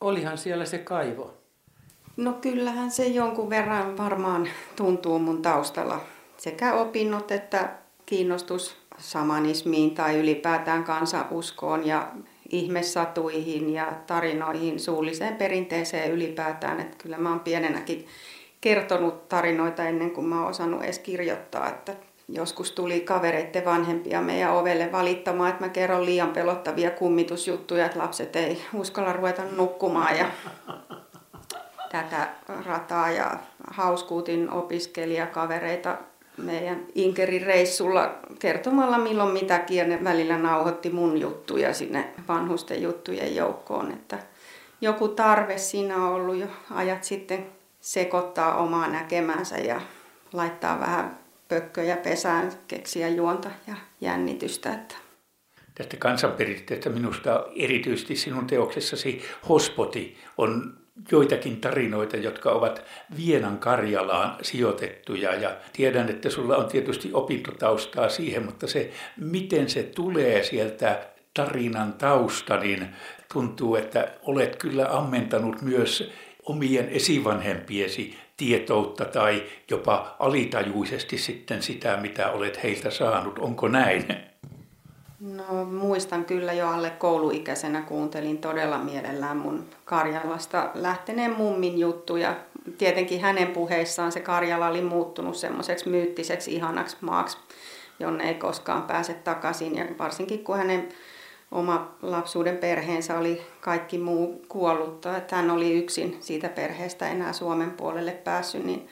Olihan 0.00 0.38
siellä 0.38 0.64
se 0.64 0.78
kaivo. 0.78 1.34
No 2.16 2.32
kyllähän 2.32 2.90
se 2.90 3.06
jonkun 3.06 3.50
verran 3.50 3.96
varmaan 3.96 4.48
tuntuu 4.76 5.18
mun 5.18 5.42
taustalla. 5.42 6.00
Sekä 6.36 6.74
opinnot 6.74 7.30
että 7.30 7.70
kiinnostus 8.06 8.76
samanismiin 8.98 9.94
tai 9.94 10.18
ylipäätään 10.18 10.84
kansauskoon 10.84 11.86
ja 11.86 12.12
ihmesatuihin 12.48 13.72
ja 13.72 13.92
tarinoihin, 14.06 14.80
suulliseen 14.80 15.36
perinteeseen 15.36 16.12
ylipäätään. 16.12 16.80
Että 16.80 16.96
kyllä 17.02 17.18
mä 17.18 17.30
oon 17.30 17.40
pienenäkin 17.40 18.06
kertonut 18.60 19.28
tarinoita 19.28 19.84
ennen 19.84 20.10
kuin 20.10 20.26
mä 20.26 20.40
oon 20.40 20.50
osannut 20.50 20.82
edes 20.82 20.98
kirjoittaa. 20.98 21.68
Että 21.68 21.94
joskus 22.28 22.72
tuli 22.72 23.00
kavereiden 23.00 23.64
vanhempia 23.64 24.20
meidän 24.20 24.52
ovelle 24.52 24.92
valittamaan, 24.92 25.50
että 25.50 25.64
mä 25.64 25.68
kerron 25.68 26.04
liian 26.04 26.32
pelottavia 26.32 26.90
kummitusjuttuja, 26.90 27.86
että 27.86 27.98
lapset 27.98 28.36
ei 28.36 28.62
uskalla 28.74 29.12
ruveta 29.12 29.42
nukkumaan. 29.56 30.16
Ja 30.16 30.26
tätä 31.92 32.28
rataa 32.66 33.10
ja 33.10 33.38
hauskuutin 33.70 34.50
opiskelijakavereita 34.50 35.98
meidän 36.36 36.86
Inkerin 36.94 37.42
reissulla 37.42 38.14
kertomalla 38.38 38.98
milloin 38.98 39.32
mitäkin 39.32 39.76
ja 39.76 39.84
ne 39.84 40.04
välillä 40.04 40.38
nauhoitti 40.38 40.90
mun 40.90 41.20
juttuja 41.20 41.74
sinne 41.74 42.12
vanhusten 42.28 42.82
juttujen 42.82 43.36
joukkoon. 43.36 43.92
Että 43.92 44.18
joku 44.80 45.08
tarve 45.08 45.58
siinä 45.58 45.96
on 45.96 46.14
ollut 46.14 46.36
jo 46.36 46.46
ajat 46.70 47.04
sitten 47.04 47.46
sekoittaa 47.80 48.56
omaa 48.56 48.88
näkemänsä 48.88 49.58
ja 49.58 49.80
laittaa 50.32 50.80
vähän 50.80 51.17
pökköjä 51.48 51.96
pesään, 51.96 52.52
keksiä 52.68 53.08
juonta 53.08 53.50
ja 53.66 53.74
jännitystä. 54.00 54.72
Että. 54.74 54.94
tästä 55.74 55.96
kansanperinteestä 55.96 56.90
minusta 56.90 57.46
erityisesti 57.56 58.16
sinun 58.16 58.46
teoksessasi 58.46 59.22
Hospoti 59.48 60.16
on 60.38 60.78
joitakin 61.12 61.60
tarinoita, 61.60 62.16
jotka 62.16 62.50
ovat 62.50 62.84
Vienan 63.16 63.58
Karjalaan 63.58 64.36
sijoitettuja 64.42 65.34
ja 65.34 65.56
tiedän, 65.72 66.08
että 66.08 66.30
sulla 66.30 66.56
on 66.56 66.68
tietysti 66.68 67.10
opintotaustaa 67.12 68.08
siihen, 68.08 68.44
mutta 68.44 68.66
se, 68.66 68.90
miten 69.16 69.70
se 69.70 69.82
tulee 69.82 70.42
sieltä 70.42 71.06
tarinan 71.34 71.92
tausta, 71.92 72.56
niin 72.56 72.88
tuntuu, 73.32 73.76
että 73.76 74.08
olet 74.22 74.56
kyllä 74.56 74.88
ammentanut 74.90 75.62
myös 75.62 76.12
omien 76.42 76.88
esivanhempiesi 76.88 78.18
tietoutta 78.38 79.04
tai 79.04 79.42
jopa 79.70 80.16
alitajuisesti 80.18 81.18
sitten 81.18 81.62
sitä, 81.62 81.96
mitä 81.96 82.30
olet 82.30 82.62
heiltä 82.62 82.90
saanut. 82.90 83.38
Onko 83.38 83.68
näin? 83.68 84.04
No 85.20 85.64
muistan 85.64 86.24
kyllä 86.24 86.52
jo 86.52 86.68
alle 86.68 86.90
kouluikäisenä 86.90 87.82
kuuntelin 87.82 88.38
todella 88.38 88.78
mielellään 88.78 89.36
mun 89.36 89.64
Karjalasta 89.84 90.70
lähteneen 90.74 91.36
mummin 91.36 91.78
juttuja. 91.78 92.36
Tietenkin 92.78 93.20
hänen 93.20 93.48
puheissaan 93.48 94.12
se 94.12 94.20
Karjala 94.20 94.68
oli 94.68 94.82
muuttunut 94.82 95.36
semmoiseksi 95.36 95.88
myyttiseksi 95.88 96.54
ihanaksi 96.54 96.96
maaksi, 97.00 97.38
jonne 98.00 98.28
ei 98.28 98.34
koskaan 98.34 98.82
pääse 98.82 99.14
takaisin. 99.14 99.76
Ja 99.76 99.84
varsinkin 99.98 100.44
kun 100.44 100.56
hänen 100.56 100.88
oma 101.52 101.94
lapsuuden 102.02 102.56
perheensä 102.56 103.18
oli 103.18 103.42
kaikki 103.60 103.98
muu 103.98 104.44
kuollutta, 104.48 105.16
että 105.16 105.36
hän 105.36 105.50
oli 105.50 105.72
yksin 105.78 106.16
siitä 106.20 106.48
perheestä 106.48 107.08
enää 107.08 107.32
Suomen 107.32 107.70
puolelle 107.70 108.12
päässyt, 108.12 108.64
niin 108.64 108.88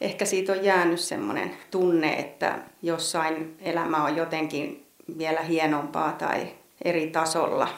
ehkä 0.00 0.24
siitä 0.24 0.52
on 0.52 0.64
jäänyt 0.64 1.00
semmoinen 1.00 1.56
tunne, 1.70 2.12
että 2.12 2.58
jossain 2.82 3.56
elämä 3.60 4.04
on 4.04 4.16
jotenkin 4.16 4.86
vielä 5.18 5.40
hienompaa 5.40 6.12
tai 6.12 6.48
eri 6.84 7.06
tasolla. 7.06 7.68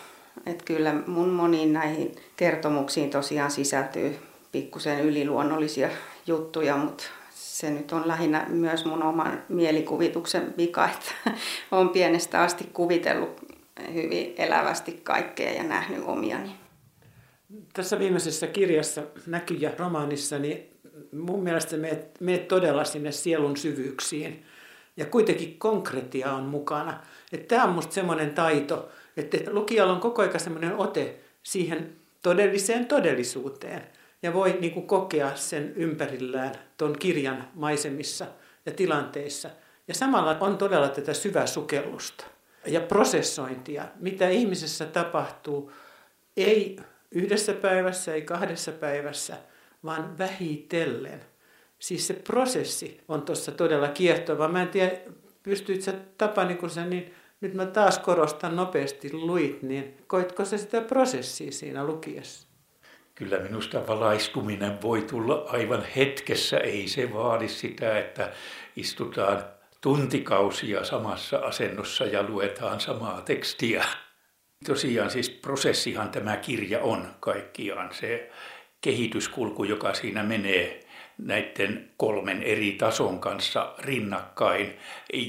Että 0.46 0.64
kyllä 0.64 0.94
mun 1.06 1.28
moniin 1.28 1.72
näihin 1.72 2.16
kertomuksiin 2.36 3.10
tosiaan 3.10 3.50
sisältyy 3.50 4.18
pikkusen 4.52 5.00
yliluonnollisia 5.00 5.88
juttuja, 6.26 6.76
mutta 6.76 7.04
se 7.34 7.70
nyt 7.70 7.92
on 7.92 8.08
lähinnä 8.08 8.46
myös 8.48 8.84
mun 8.84 9.02
oman 9.02 9.42
mielikuvituksen 9.48 10.54
vika, 10.56 10.84
että 10.88 11.30
olen 11.72 11.88
pienestä 11.88 12.42
asti 12.42 12.70
kuvitellut 12.72 13.49
hyvin 13.94 14.35
elävästi 14.37 14.92
kaikkea 14.92 15.53
ja 15.53 15.62
nähnyt 15.62 16.05
omiani. 16.07 16.50
Tässä 17.72 17.98
viimeisessä 17.98 18.46
kirjassa, 18.46 19.03
Näkyjä 19.26 19.72
romaanissa, 19.79 20.38
niin 20.38 20.70
mun 21.12 21.42
mielestä 21.42 21.76
meet, 21.76 22.20
meet 22.20 22.48
todella 22.48 22.85
sinne 22.85 23.12
sielun 23.12 23.57
syvyyksiin. 23.57 24.44
Ja 24.96 25.07
kuitenkin 25.07 25.59
konkretia 25.59 26.33
on 26.33 26.42
mukana. 26.42 27.00
Tämä 27.48 27.64
on 27.64 27.70
musta 27.70 27.94
semmoinen 27.94 28.31
taito, 28.31 28.88
että 29.16 29.38
lukijalla 29.50 29.92
on 29.92 30.00
koko 30.00 30.22
ajan 30.22 30.40
semmoinen 30.40 30.76
ote 30.76 31.20
siihen 31.42 31.96
todelliseen 32.22 32.87
todellisuuteen. 32.87 33.83
Ja 34.22 34.35
voi 34.35 34.59
niin 34.61 34.72
kuin 34.72 34.87
kokea 34.87 35.37
sen 35.37 35.72
ympärillään 35.76 36.55
tuon 36.76 36.98
kirjan 36.98 37.48
maisemissa 37.55 38.26
ja 38.66 38.72
tilanteissa. 38.72 39.50
Ja 39.88 39.94
samalla 39.94 40.37
on 40.40 40.59
todella 40.59 40.88
tätä 40.88 41.14
syvää 41.14 41.46
sukellusta 41.46 42.24
ja 42.66 42.80
prosessointia, 42.80 43.84
mitä 44.00 44.28
ihmisessä 44.28 44.86
tapahtuu, 44.86 45.72
ei 46.36 46.76
yhdessä 47.10 47.52
päivässä, 47.52 48.14
ei 48.14 48.22
kahdessa 48.22 48.72
päivässä, 48.72 49.36
vaan 49.84 50.18
vähitellen. 50.18 51.20
Siis 51.78 52.06
se 52.06 52.14
prosessi 52.14 53.00
on 53.08 53.22
tuossa 53.22 53.52
todella 53.52 53.88
kiehtova. 53.88 54.48
Mä 54.48 54.62
en 54.62 54.68
tiedä, 54.68 54.92
pystyit 55.42 55.82
sä 55.82 55.92
Tapani, 56.18 56.54
kun 56.54 56.70
sä 56.70 56.84
niin, 56.84 57.14
nyt 57.40 57.54
mä 57.54 57.66
taas 57.66 57.98
korostan 57.98 58.56
nopeasti 58.56 59.12
luit, 59.12 59.62
niin 59.62 59.96
koitko 60.06 60.44
sä 60.44 60.58
sitä 60.58 60.80
prosessia 60.80 61.52
siinä 61.52 61.84
lukiessa? 61.84 62.48
Kyllä 63.14 63.38
minusta 63.38 63.86
valaistuminen 63.86 64.82
voi 64.82 65.02
tulla 65.02 65.44
aivan 65.48 65.84
hetkessä, 65.96 66.58
ei 66.58 66.88
se 66.88 67.12
vaadi 67.12 67.48
sitä, 67.48 67.98
että 67.98 68.32
istutaan 68.76 69.44
tuntikausia 69.80 70.84
samassa 70.84 71.38
asennossa 71.38 72.04
ja 72.04 72.22
luetaan 72.22 72.80
samaa 72.80 73.22
tekstiä. 73.22 73.84
Tosiaan 74.66 75.10
siis 75.10 75.30
prosessihan 75.30 76.10
tämä 76.10 76.36
kirja 76.36 76.80
on 76.80 77.14
kaikkiaan 77.20 77.94
se 77.94 78.30
kehityskulku, 78.80 79.64
joka 79.64 79.94
siinä 79.94 80.22
menee 80.22 80.80
näiden 81.18 81.90
kolmen 81.96 82.42
eri 82.42 82.72
tason 82.72 83.20
kanssa 83.20 83.74
rinnakkain, 83.78 84.78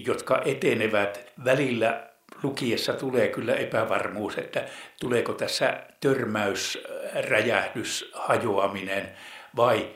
jotka 0.06 0.42
etenevät 0.46 1.32
välillä 1.46 2.08
lukiessa 2.44 2.94
tulee 2.94 3.28
kyllä 3.28 3.56
epävarmuus, 3.56 4.38
että 4.38 4.66
tuleeko 5.00 5.34
tässä 5.34 5.84
törmäys, 6.00 6.84
räjähdys, 7.30 8.12
hajoaminen 8.14 9.12
vai 9.56 9.90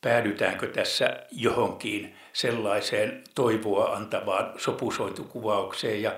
päädytäänkö 0.00 0.66
tässä 0.66 1.16
johonkin 1.30 2.16
sellaiseen 2.32 3.24
toivoa 3.34 3.96
antavaan 3.96 4.52
sopusointukuvaukseen 4.56 6.02
ja, 6.02 6.12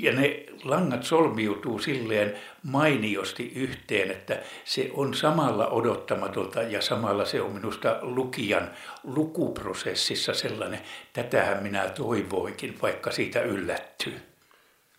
ja 0.00 0.12
ne 0.12 0.44
langat 0.64 1.04
solmiutuu 1.04 1.78
silleen 1.78 2.34
mainiosti 2.62 3.52
yhteen, 3.54 4.10
että 4.10 4.42
se 4.64 4.90
on 4.92 5.14
samalla 5.14 5.68
odottamatonta 5.68 6.62
ja 6.62 6.82
samalla 6.82 7.24
se 7.24 7.40
on 7.40 7.52
minusta 7.52 7.98
lukijan 8.02 8.70
lukuprosessissa 9.02 10.34
sellainen, 10.34 10.80
tätähän 11.12 11.62
minä 11.62 11.88
toivoinkin, 11.88 12.78
vaikka 12.82 13.10
siitä 13.10 13.42
yllättyy. 13.42 14.20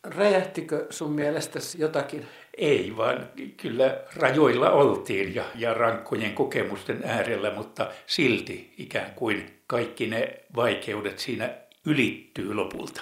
Räjähtikö 0.04 0.88
sun 0.90 1.12
mielestäsi 1.12 1.82
jotakin? 1.82 2.28
Ei, 2.58 2.94
vaan 2.98 3.30
kyllä 3.58 3.98
rajoilla 4.16 4.72
oltiin 4.72 5.36
ja, 5.36 5.44
ja 5.56 5.74
rankkojen 5.74 6.34
kokemusten 6.34 7.02
äärellä, 7.06 7.52
mutta 7.52 7.92
silti 8.06 8.74
ikään 8.78 9.12
kuin 9.16 9.62
kaikki 9.68 10.08
ne 10.08 10.34
vaikeudet 10.56 11.20
siinä 11.20 11.50
ylittyy 11.86 12.54
lopulta. 12.54 13.02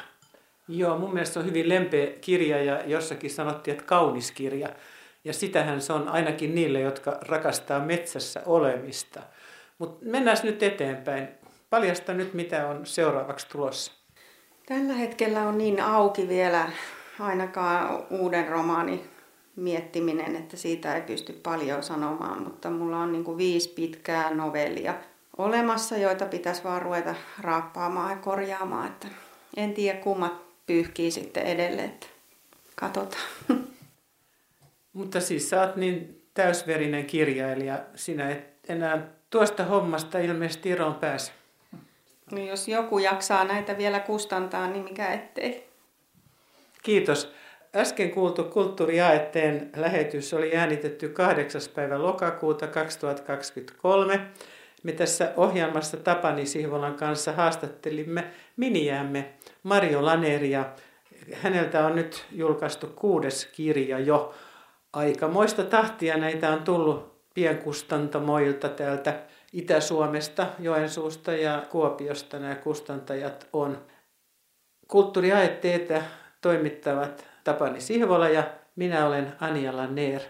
Joo, 0.68 0.98
mun 0.98 1.14
mielestä 1.14 1.34
se 1.34 1.40
on 1.40 1.46
hyvin 1.46 1.70
lempeä 1.70 2.08
kirja 2.22 2.64
ja 2.64 2.82
jossakin 2.86 3.30
sanottiin, 3.30 3.74
että 3.74 3.86
kaunis 3.86 4.32
kirja. 4.32 4.70
Ja 5.24 5.34
sitähän 5.34 5.82
se 5.82 5.94
on 5.94 6.08
ainakin 6.08 6.56
niille, 6.56 6.80
jotka 6.80 7.18
rakastaa 7.28 7.80
metsässä 7.80 8.42
olemista. 8.46 9.22
Mutta 9.78 10.06
mennään 10.06 10.38
nyt 10.44 10.64
eteenpäin. 10.64 11.28
Paljasta 11.70 12.14
nyt, 12.14 12.34
mitä 12.34 12.68
on 12.68 12.86
seuraavaksi 12.86 13.48
tulossa. 13.50 13.92
Tällä 14.66 14.94
hetkellä 14.94 15.42
on 15.42 15.58
niin 15.58 15.82
auki 15.82 16.28
vielä 16.28 16.72
ainakaan 17.20 18.04
uuden 18.10 18.48
romaani 18.48 19.13
miettiminen, 19.56 20.36
että 20.36 20.58
siitä 20.58 20.96
ei 20.96 21.02
pysty 21.02 21.34
paljon 21.34 21.84
sanomaan, 21.84 22.44
mutta 22.44 22.70
mulla 22.70 23.00
on 23.00 23.12
niin 23.12 23.24
kuin 23.24 23.38
viisi 23.38 23.70
pitkää 23.70 24.34
novellia 24.34 24.94
olemassa, 25.38 25.98
joita 25.98 26.26
pitäisi 26.26 26.64
vaan 26.64 26.82
ruveta 26.82 27.16
raappaamaan 27.40 28.12
ja 28.12 28.18
korjaamaan. 28.18 28.88
Että 28.88 29.08
en 29.58 29.74
tiedä 29.74 30.00
kummat 30.00 30.34
pyyhkii 30.66 31.12
sitten 31.12 31.44
edelleen, 31.44 31.90
että 31.90 32.08
katsotaan. 32.76 33.24
Mutta 34.94 35.22
siis 35.22 35.50
sä 35.50 35.62
oot 35.62 35.76
niin 35.76 36.22
täysverinen 36.34 37.06
kirjailija, 37.06 37.80
sinä 37.96 38.30
et 38.30 38.46
enää 38.70 39.08
tuosta 39.30 39.64
hommasta 39.64 40.20
ilmeisesti 40.20 40.72
eroon 40.72 40.96
pääse. 40.96 41.32
No 42.32 42.40
jos 42.40 42.68
joku 42.68 43.00
jaksaa 43.00 43.44
näitä 43.44 43.78
vielä 43.78 44.00
kustantaa, 44.00 44.68
niin 44.68 44.84
mikä 44.84 45.14
ettei. 45.14 45.68
Kiitos. 46.84 47.34
Äsken 47.76 48.12
kuultu 48.12 48.44
kulttuuriaetteen 48.44 49.70
lähetys 49.76 50.34
oli 50.34 50.56
äänitetty 50.56 51.10
8. 51.10 51.62
päivä 51.76 52.04
lokakuuta 52.04 52.68
2023. 52.68 54.28
Me 54.84 54.92
tässä 54.92 55.34
ohjelmassa 55.38 55.98
Tapani 55.98 56.46
Sihvolan 56.46 56.96
kanssa 56.96 57.32
haastattelimme 57.32 58.24
miniämme 58.58 59.34
Mario 59.64 60.06
Laneria. 60.06 60.66
Häneltä 61.34 61.86
on 61.86 61.96
nyt 61.96 62.26
julkaistu 62.32 62.88
kuudes 62.88 63.46
kirja 63.46 64.00
jo. 64.00 64.34
Aikamoista 64.94 65.64
tahtia 65.64 66.18
näitä 66.18 66.50
on 66.50 66.64
tullut 66.64 67.24
pienkustantamoilta 67.34 68.70
täältä 68.70 69.20
Itä-Suomesta, 69.54 70.48
Joensuusta 70.60 71.34
ja 71.34 71.64
Kuopiosta 71.70 72.40
nämä 72.40 72.56
kustantajat 72.56 73.48
on. 73.54 73.86
Kulttuuriaetteitä 74.88 76.02
toimittavat 76.42 77.33
Tapani 77.44 77.82
Sihvola 77.82 78.30
ja 78.30 78.44
minä 78.76 79.08
olen 79.08 79.34
Anja 79.40 79.78
Lanneer. 79.78 80.22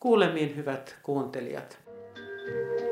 Kuulemiin 0.00 0.56
hyvät 0.56 0.96
kuuntelijat. 1.02 1.78
thank 2.50 2.80
you 2.80 2.89